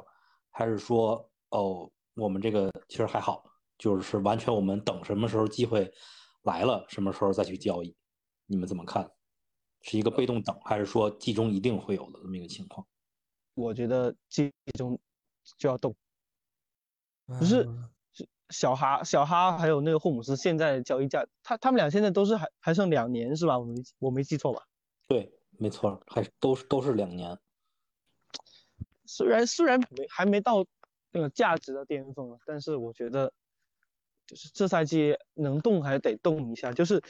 [0.50, 3.44] 还是说哦，我们这个其实还好，
[3.78, 5.92] 就是完全我们等什么时候机会
[6.42, 7.96] 来了，什么时候再去交易？
[8.52, 9.10] 你们怎么看？
[9.84, 12.86] 是一个被动等，还是说季中一定会有的这么一个情况？
[13.56, 15.00] 我觉得季中
[15.58, 15.96] 就要动，
[17.26, 17.68] 不是
[18.50, 23.58] 小哈小哈还有那个霍姆斯现在交易价，他他们俩现在都是还还剩两年是吧？
[23.58, 24.68] 我没我没记错吧？
[25.08, 27.40] 对，没错，还都是都是两年。
[29.06, 30.66] 虽然虽然没还没到
[31.12, 33.34] 那个价值的巅峰，但是我觉得
[34.28, 37.02] 就是这赛季能动还得动一下，就是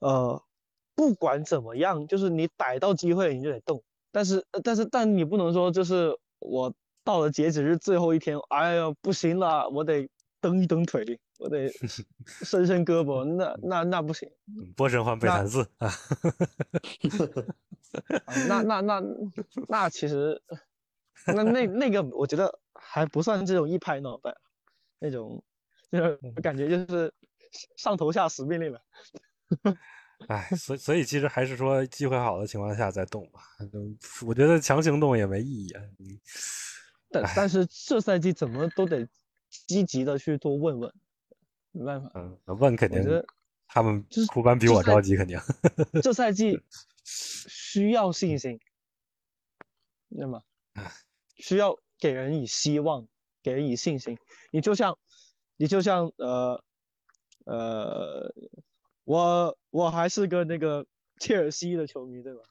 [0.00, 0.42] 呃。
[0.98, 6.74] 不管怎么样，就是你逮到机会你就得动，但是但是但你不能说就是我
[7.04, 11.68] 到了截止日最后一天，哎呀不行了，我得蹬一蹬腿，我得
[12.42, 14.28] 伸伸胳膊，那那那不行。
[14.74, 15.88] 波神换贝坦斯啊，
[18.48, 19.00] 那那那
[19.68, 20.42] 那其实
[21.26, 24.36] 那那那个我觉得还不算这种一拍脑袋，
[24.98, 25.44] 那种
[25.92, 27.14] 就是感觉就是
[27.76, 28.80] 上头下死命令了。
[30.28, 33.40] 哎，所所以其实还是说机会好的情况下再动吧。
[34.26, 35.82] 我觉得强行动也没意义啊。
[37.10, 39.08] 但但是这赛季怎么都得
[39.48, 40.92] 积极的去多问问，
[41.72, 42.10] 没办法。
[42.14, 43.02] 嗯，问肯定
[43.66, 45.38] 他们就是库班比我着急，肯定。
[46.02, 46.60] 这赛季
[47.04, 48.58] 需要信心，
[50.10, 50.42] 对吗？
[51.36, 53.06] 需要给人以希望，
[53.42, 54.18] 给人以信心。
[54.50, 54.98] 你就像，
[55.56, 56.62] 你就像呃
[57.44, 58.34] 呃，
[59.08, 60.84] 我我还是个那个
[61.18, 62.42] 切尔西的球迷，对吧？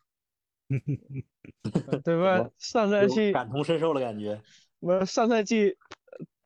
[2.03, 2.49] 对吧？
[2.58, 4.41] 上赛季感同身受的感觉。
[4.80, 5.78] 我上赛季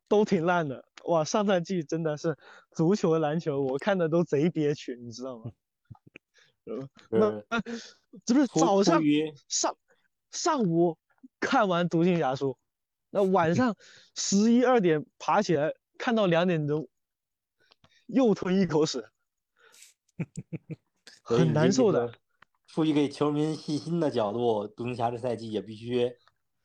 [0.09, 1.24] 都挺烂的，哇！
[1.24, 2.38] 上赛季真的是
[2.72, 5.49] 足球、篮球，我看的都贼憋屈，你知道吗？
[7.09, 7.41] 那
[8.26, 9.01] 这不是早上
[9.47, 9.78] 上
[10.30, 10.97] 上午
[11.39, 12.57] 看完《独行侠》书，
[13.12, 13.78] 那晚上
[14.14, 16.89] 十一二点爬起来看到两点钟，
[18.07, 19.09] 又吞一口屎，
[21.24, 22.11] 很难受的。
[22.67, 26.15] 出于给球迷信心的角度，独行侠这赛季也必须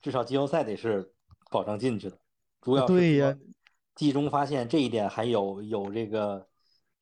[0.01, 1.13] 至少季后赛得是
[1.51, 2.19] 保障进去的。
[2.61, 3.37] 主要对呀，
[3.95, 6.49] 季中发现这一点还有有这个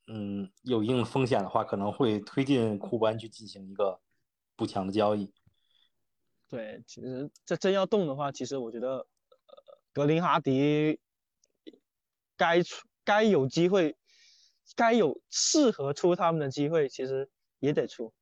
[0.06, 4.00] 嗯有一定风险的话，可能会推进库班去进行一个
[4.56, 5.32] 补强的交易。
[6.48, 9.06] 对，其实这真要动的话，其实我觉得呃
[9.92, 10.98] 格林哈迪
[12.36, 13.96] 该出该有机会，
[14.76, 17.28] 该有适合出他们的机会，其实
[17.60, 18.12] 也得出。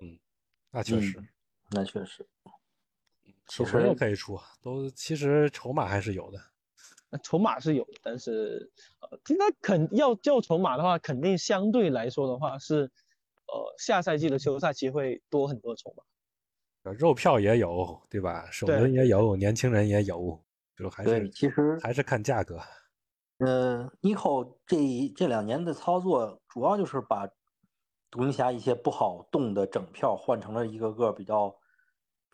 [0.00, 0.18] 嗯
[0.70, 1.22] 那确实，
[1.70, 2.26] 那确实，
[3.46, 6.38] 其实也可以出，都其实筹码还是有的。
[7.22, 12.90] 筹码是有，但是呃，应该肯要叫筹码的话，肯定相对来说的话是，
[13.46, 16.02] 呃，下赛季的休赛期会多很多筹码。
[16.98, 18.50] 肉票也有，对吧？
[18.50, 20.44] 首轮也有，年轻人也有，
[20.76, 22.60] 就还是其实还是看价格。
[23.38, 24.78] 呃，尼寇这
[25.16, 27.28] 这两年的操作，主要就是把。
[28.10, 31.52] 独行侠一些不好动的整票换成了一个个比较，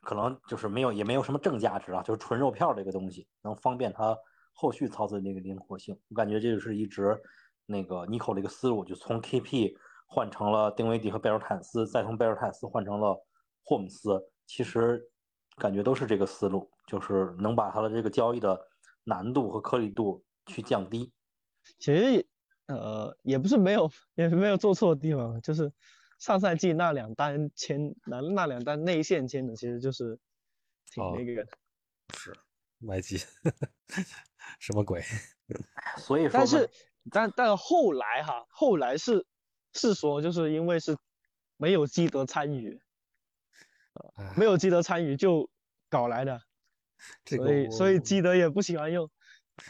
[0.02, 4.14] 可能就是没有也没有什么正价值啊，就是纯肉票这个东西，能方便他
[4.52, 5.98] 后续操作的那个灵活性。
[6.10, 7.18] 我感觉这就是一直
[7.64, 9.74] 那个尼寇的一个思路，就从 KP
[10.06, 13.16] 换成了丁威迪和贝尔坦斯，再从贝尔坦斯换成了
[13.64, 15.02] 霍姆斯，其实
[15.56, 18.60] 感觉都是这个思路，就是能把他的这个交易的
[19.04, 21.12] 难度和颗粒度去降低。
[21.78, 22.26] 其实。
[22.66, 25.72] 呃，也不是没有，也没有做错的地方，就是
[26.20, 30.16] 上赛季那两单签，那那两单内线签的，其实就是
[30.92, 31.50] 挺那个的，
[32.14, 32.32] 是
[32.78, 33.16] 麦基，
[34.60, 35.02] 什么鬼？
[35.98, 36.70] 所以说，但是
[37.10, 39.26] 但但后来哈，后来是
[39.72, 40.96] 是说，就是因为是
[41.56, 42.80] 没有基德参与，
[44.36, 45.50] 没有基德参与就
[45.88, 46.40] 搞来的，
[47.26, 49.10] 所以所以基德也不喜欢用，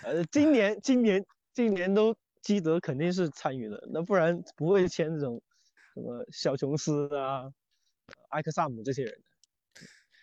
[0.03, 2.15] 呃，今年今年今年都。
[2.43, 5.41] 基德肯定是参与的，那不然不会签这种
[5.93, 7.45] 什么小琼斯啊、
[8.31, 9.15] 埃克萨姆这些人。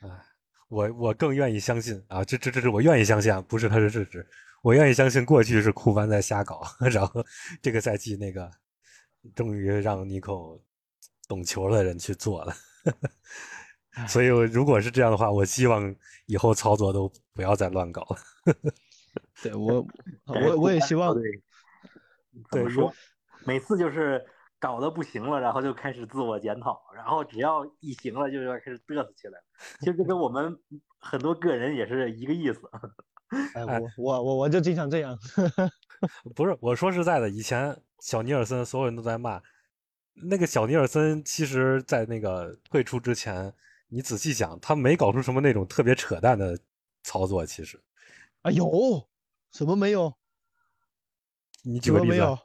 [0.02, 0.26] 啊，
[0.68, 4.28] 我我更愿意相信啊，这这这是我愿意相信，啊，不是他是事实。
[4.64, 7.24] 我愿意相信过去是库班在瞎搞，然后
[7.62, 8.50] 这个赛季那个
[9.36, 10.34] 终于让尼克
[11.28, 12.56] 懂球的人去做了。
[14.08, 15.96] 所以如果是这样的话，我希望
[16.26, 18.18] 以后操作都不要再乱搞了。
[19.44, 19.86] 对 我，
[20.26, 21.16] 我我也希望。
[22.52, 22.94] 对，说
[23.46, 24.24] 每次就是
[24.60, 29.40] 搞得不行了，然后就开始自我检讨，然后只要一行了，就要开始嘚瑟起来。
[29.80, 30.56] 其实跟我们
[31.00, 32.62] 很多个人也是一个意思。
[33.56, 35.18] 哎，我我我我就经常这样。
[36.36, 39.42] 不是，我说实在的，以前小尼尔森所有人都在骂，
[40.14, 43.52] 那个小尼尔森，其实在那个退出之前，
[43.90, 46.58] 你仔细想，他没搞出什么那种特别扯淡的
[47.04, 47.46] 操作。
[47.46, 47.82] 其实，
[48.48, 49.08] 啊有
[49.52, 50.14] 什么没有？
[51.64, 52.10] 你举个例子。
[52.12, 52.40] 没有？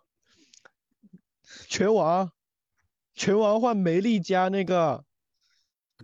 [1.68, 2.32] 拳王，
[3.14, 5.04] 拳王换梅丽加那个，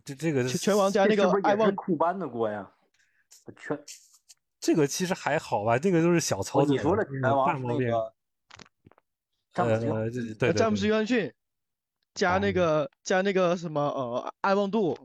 [0.04, 2.70] 这这个拳王加那个爱旺库班的锅呀。
[3.56, 3.82] 拳，
[4.60, 6.76] 这个其实还好吧，这个都是小操作。
[6.76, 8.12] 你说的拳王那个，
[9.54, 11.32] 呃，对詹姆斯约翰逊
[12.14, 14.96] 加那个加那个什么呃爱旺度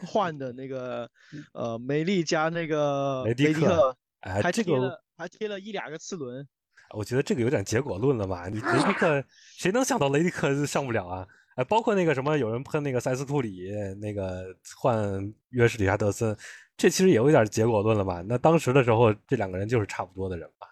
[0.00, 1.08] 换的那个
[1.52, 3.96] 呃梅丽加那个梅迪克，
[4.30, 6.46] 还贴了还贴了一两个次轮。
[6.94, 8.48] 我觉得这个有点结果论了吧？
[8.48, 9.24] 你雷迪 克
[9.56, 11.26] 谁能想到雷迪克上不了啊？
[11.56, 13.70] 哎，包括那个什么，有人喷那个塞斯库里，
[14.00, 14.44] 那个
[14.76, 16.36] 换约什里亚德森，
[16.76, 18.22] 这其实也有点结果论了吧？
[18.26, 20.66] 那当时的时候，这两个人就是差不多的人吧，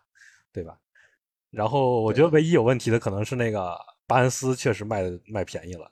[0.52, 0.76] 对吧？
[1.50, 3.76] 然后我觉得唯一有问题的可能是那个
[4.06, 5.90] 巴恩斯，确实卖卖便宜了。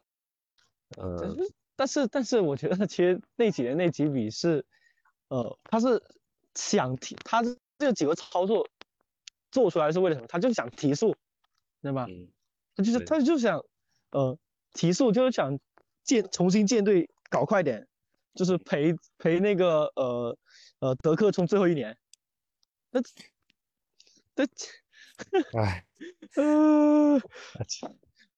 [0.99, 1.37] 嗯，
[1.77, 4.65] 但是但是我觉得其实那几年那几笔是，
[5.29, 6.03] 呃，他是
[6.55, 7.43] 想提他
[7.79, 8.69] 这几个操作。
[9.53, 10.29] 做出来是为了什么？
[10.29, 11.17] 他就想提速，
[11.83, 12.07] 对吧？
[12.77, 13.61] 他就是他就想，
[14.13, 14.39] 呃，
[14.75, 15.59] 提速就是想
[16.05, 17.89] 建重新建队搞快点，
[18.35, 20.39] 就是陪陪那个呃
[20.79, 21.99] 呃德克冲最后一年。
[22.91, 23.01] 那
[24.37, 24.47] 那，
[25.61, 25.85] 哎，
[26.37, 27.21] 呃，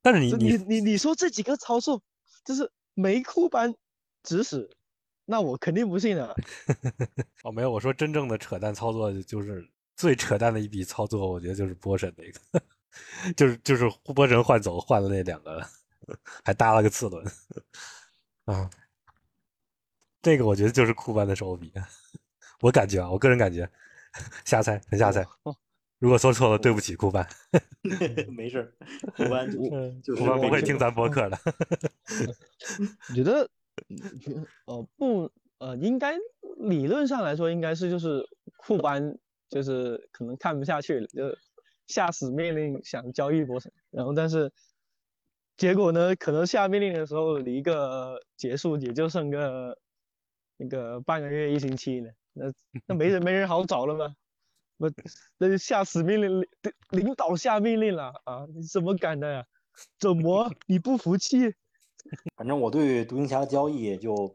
[0.00, 2.02] 但是你你你你说这几个操作
[2.42, 3.74] 就是没库班
[4.22, 4.70] 指使，
[5.24, 6.34] 那我肯定不信啊。
[7.44, 12.62] 哦，没有，我说真正的扯淡操作就是最扯淡的一笔操作，我觉得就是波神那个，
[13.36, 15.64] 就是就是波神换走换了那两个，
[16.44, 17.24] 还搭了个次轮
[18.44, 18.68] 啊。
[20.20, 21.72] 这个我觉得就是库班的手笔，
[22.60, 23.68] 我感觉啊，我个人感觉，
[24.44, 25.26] 瞎猜，很瞎猜。
[25.98, 27.28] 如果说错了，对不起，库班。
[28.36, 28.72] 没事，
[29.16, 29.50] 库班
[30.02, 31.38] 就库班不会听咱博客的。
[33.08, 33.48] 我觉得，
[34.66, 36.16] 呃，不，呃，应该
[36.58, 38.22] 理论上来说，应该是就是
[38.56, 39.18] 库班
[39.48, 41.36] 就是可能看不下去了，就
[41.86, 44.52] 下死命令想交易波神，然后但是
[45.56, 49.76] 结果呢，可能下命令的时候离个结束也就剩个。
[50.58, 52.44] 那个半个月一星期呢，那
[52.86, 54.14] 那没人 没人好找了吗？
[54.78, 54.86] 不
[55.38, 56.46] 那就下死命令，领
[56.90, 58.46] 领导下命令了啊！
[58.54, 59.44] 你怎么敢的呀？
[59.98, 61.54] 怎么你不服气？
[62.36, 64.34] 反正我对独行侠的交易就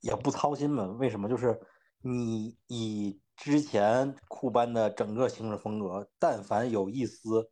[0.00, 0.84] 也不操心嘛。
[0.98, 1.28] 为什么？
[1.28, 1.60] 就是
[2.00, 7.50] 你以之前库班的整个行事风格，但凡有一丝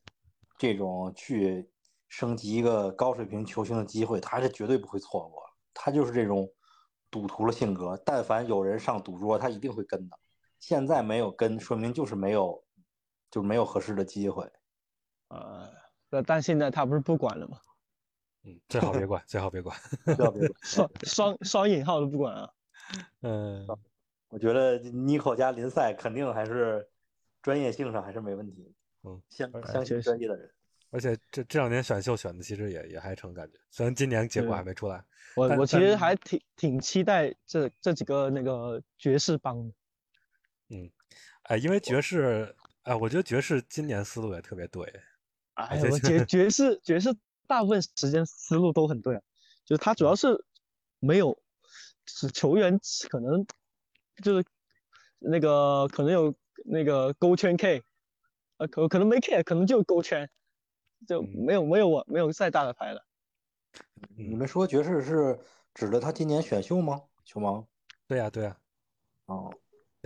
[0.58, 1.70] 这种去
[2.08, 5.42] 升级一个高水平球星的机会，他是绝对不会错过。
[5.72, 6.48] 他就是这种。
[7.10, 10.18] 赌徒的性格，但凡有人上赌桌，他一定会跟的。
[10.58, 12.64] 现在没有跟，说明就是没有，
[13.30, 14.50] 就没有合适的机会。
[15.28, 15.68] 呃，
[16.24, 17.58] 但现在他不是不管了吗？
[18.44, 20.50] 嗯，最好别管，最好别管， 最好别管。
[20.62, 22.50] 双双双引号都不管啊。
[23.22, 23.66] 嗯，
[24.28, 26.88] 我觉得尼克加林赛肯定还是
[27.40, 28.74] 专业性上还是没问题。
[29.04, 30.50] 嗯，相相信专业的人。
[30.90, 35.02] 而且这这两年选秀选的其实也也还成感觉，虽然今年结果还没出来。
[35.34, 39.74] 我我其实还挺挺期待这这几个那个爵士帮的。
[40.68, 40.90] 嗯，
[41.44, 44.86] 哎，因为爵士，哎，我觉得爵士今年思路也特别对。
[45.54, 47.08] 哎，我爵爵士爵士
[47.52, 49.22] 大部分时间思路都很对啊，
[49.66, 50.42] 就是他主要是
[51.00, 51.38] 没有，
[52.06, 52.80] 是球员
[53.10, 53.46] 可能
[54.22, 54.44] 就是
[55.18, 56.34] 那个可能有
[56.64, 57.82] 那个勾圈 K，
[58.56, 60.30] 呃，可可能没 K，可能就勾圈。
[61.06, 63.04] 就没有没有我没有再大的牌了。
[64.16, 65.36] 你们说爵士是
[65.74, 67.02] 指的他今年选秀吗？
[67.24, 67.66] 球王？
[68.06, 68.56] 对呀对呀。
[69.26, 69.52] 哦，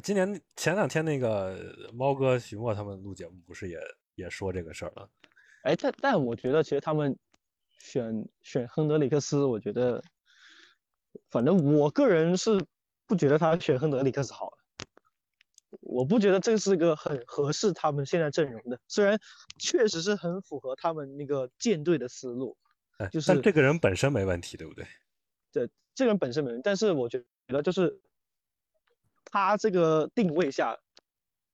[0.02, 1.54] 今年前两天那个
[1.92, 3.78] 猫哥徐墨他们录节目不是也
[4.14, 5.10] 也说这个事儿了？
[5.64, 7.14] 哎，但但我觉得其实他们
[7.78, 10.02] 选选亨德里克斯，我觉得
[11.30, 12.64] 反正我个人是
[13.06, 14.52] 不觉得他选亨德里克斯好。
[15.80, 19.20] 我不觉得这是个很合适他们现在阵容的，虽然
[19.58, 22.56] 确实是很符合他们那个舰队的思路，
[23.12, 23.32] 就是。
[23.32, 24.86] 但这个人本身没问题，对不对？
[25.52, 28.00] 对，这个人本身没问题，但是我觉得就是
[29.24, 30.78] 他这个定位下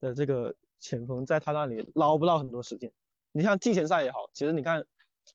[0.01, 2.93] 的这个前锋，在他那里捞不到很多时间。
[3.33, 4.87] 你像季前赛也好，其实你看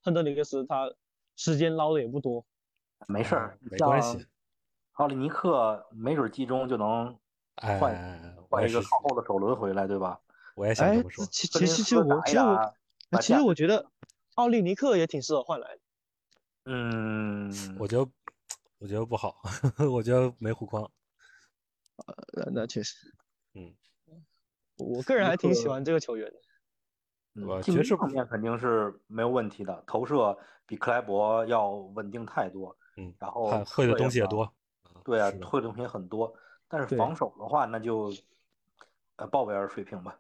[0.02, 0.92] 亨德里克斯他
[1.36, 2.46] 时间捞的也不多。
[3.08, 4.26] 没事儿，没关系。
[4.94, 7.18] 奥利尼克没准季中就能。
[7.60, 7.80] 换
[8.52, 10.22] 换一个靠后的首轮回来，对吧？
[10.56, 11.26] 我也想这么说。
[11.26, 13.90] 其其实其实我其实我其实我觉得
[14.36, 15.82] 奥利尼克也挺适合换来的。
[16.66, 18.08] 嗯，我觉得
[18.78, 19.42] 我觉得不好，
[19.92, 20.84] 我觉得没护框。
[21.96, 23.12] 呃，那那确实。
[23.56, 23.76] 嗯，
[24.78, 26.40] 我个人还挺喜欢这个球员的。
[27.46, 32.76] 我爵士方面肯定是没有问题的，投射比克莱伯要稳定太多。
[32.98, 34.52] 嗯，然后会的东西也多。
[35.04, 36.34] 对啊，会的东西很多。
[36.68, 38.12] 但是防守的话，那就
[39.18, 40.20] 呃鲍威尔水平吧。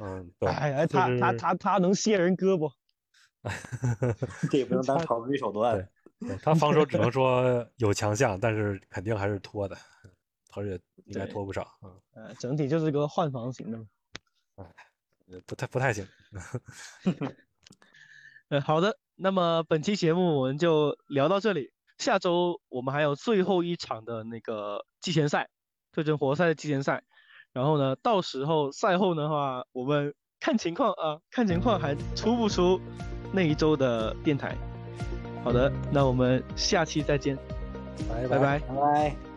[0.00, 2.70] 嗯， 哎哎，他他他他能卸人胳膊，
[4.50, 5.88] 这也不 能当常规手段。
[6.40, 9.76] 他防守只能说有强项，但是肯定还是拖的，
[10.54, 11.66] 而且应该拖不少。
[11.82, 13.86] 嗯，呃，整体就是个换防型的嘛。
[14.56, 14.64] 哎，
[15.46, 16.06] 不太不太行。
[18.48, 21.72] 呃，好的，那么本期节目我们就聊到这里。
[21.98, 25.48] 下周我们还有最后一场的那个季前赛。
[25.94, 27.02] 对阵活塞的季前赛，
[27.52, 32.80] 然后呢，到时候赛后的话，我们看情况啊，看情况还出不出
[33.30, 34.56] 那一周的电台。
[35.44, 37.36] 好的，那我们下期再见，
[38.08, 39.31] 拜拜拜拜。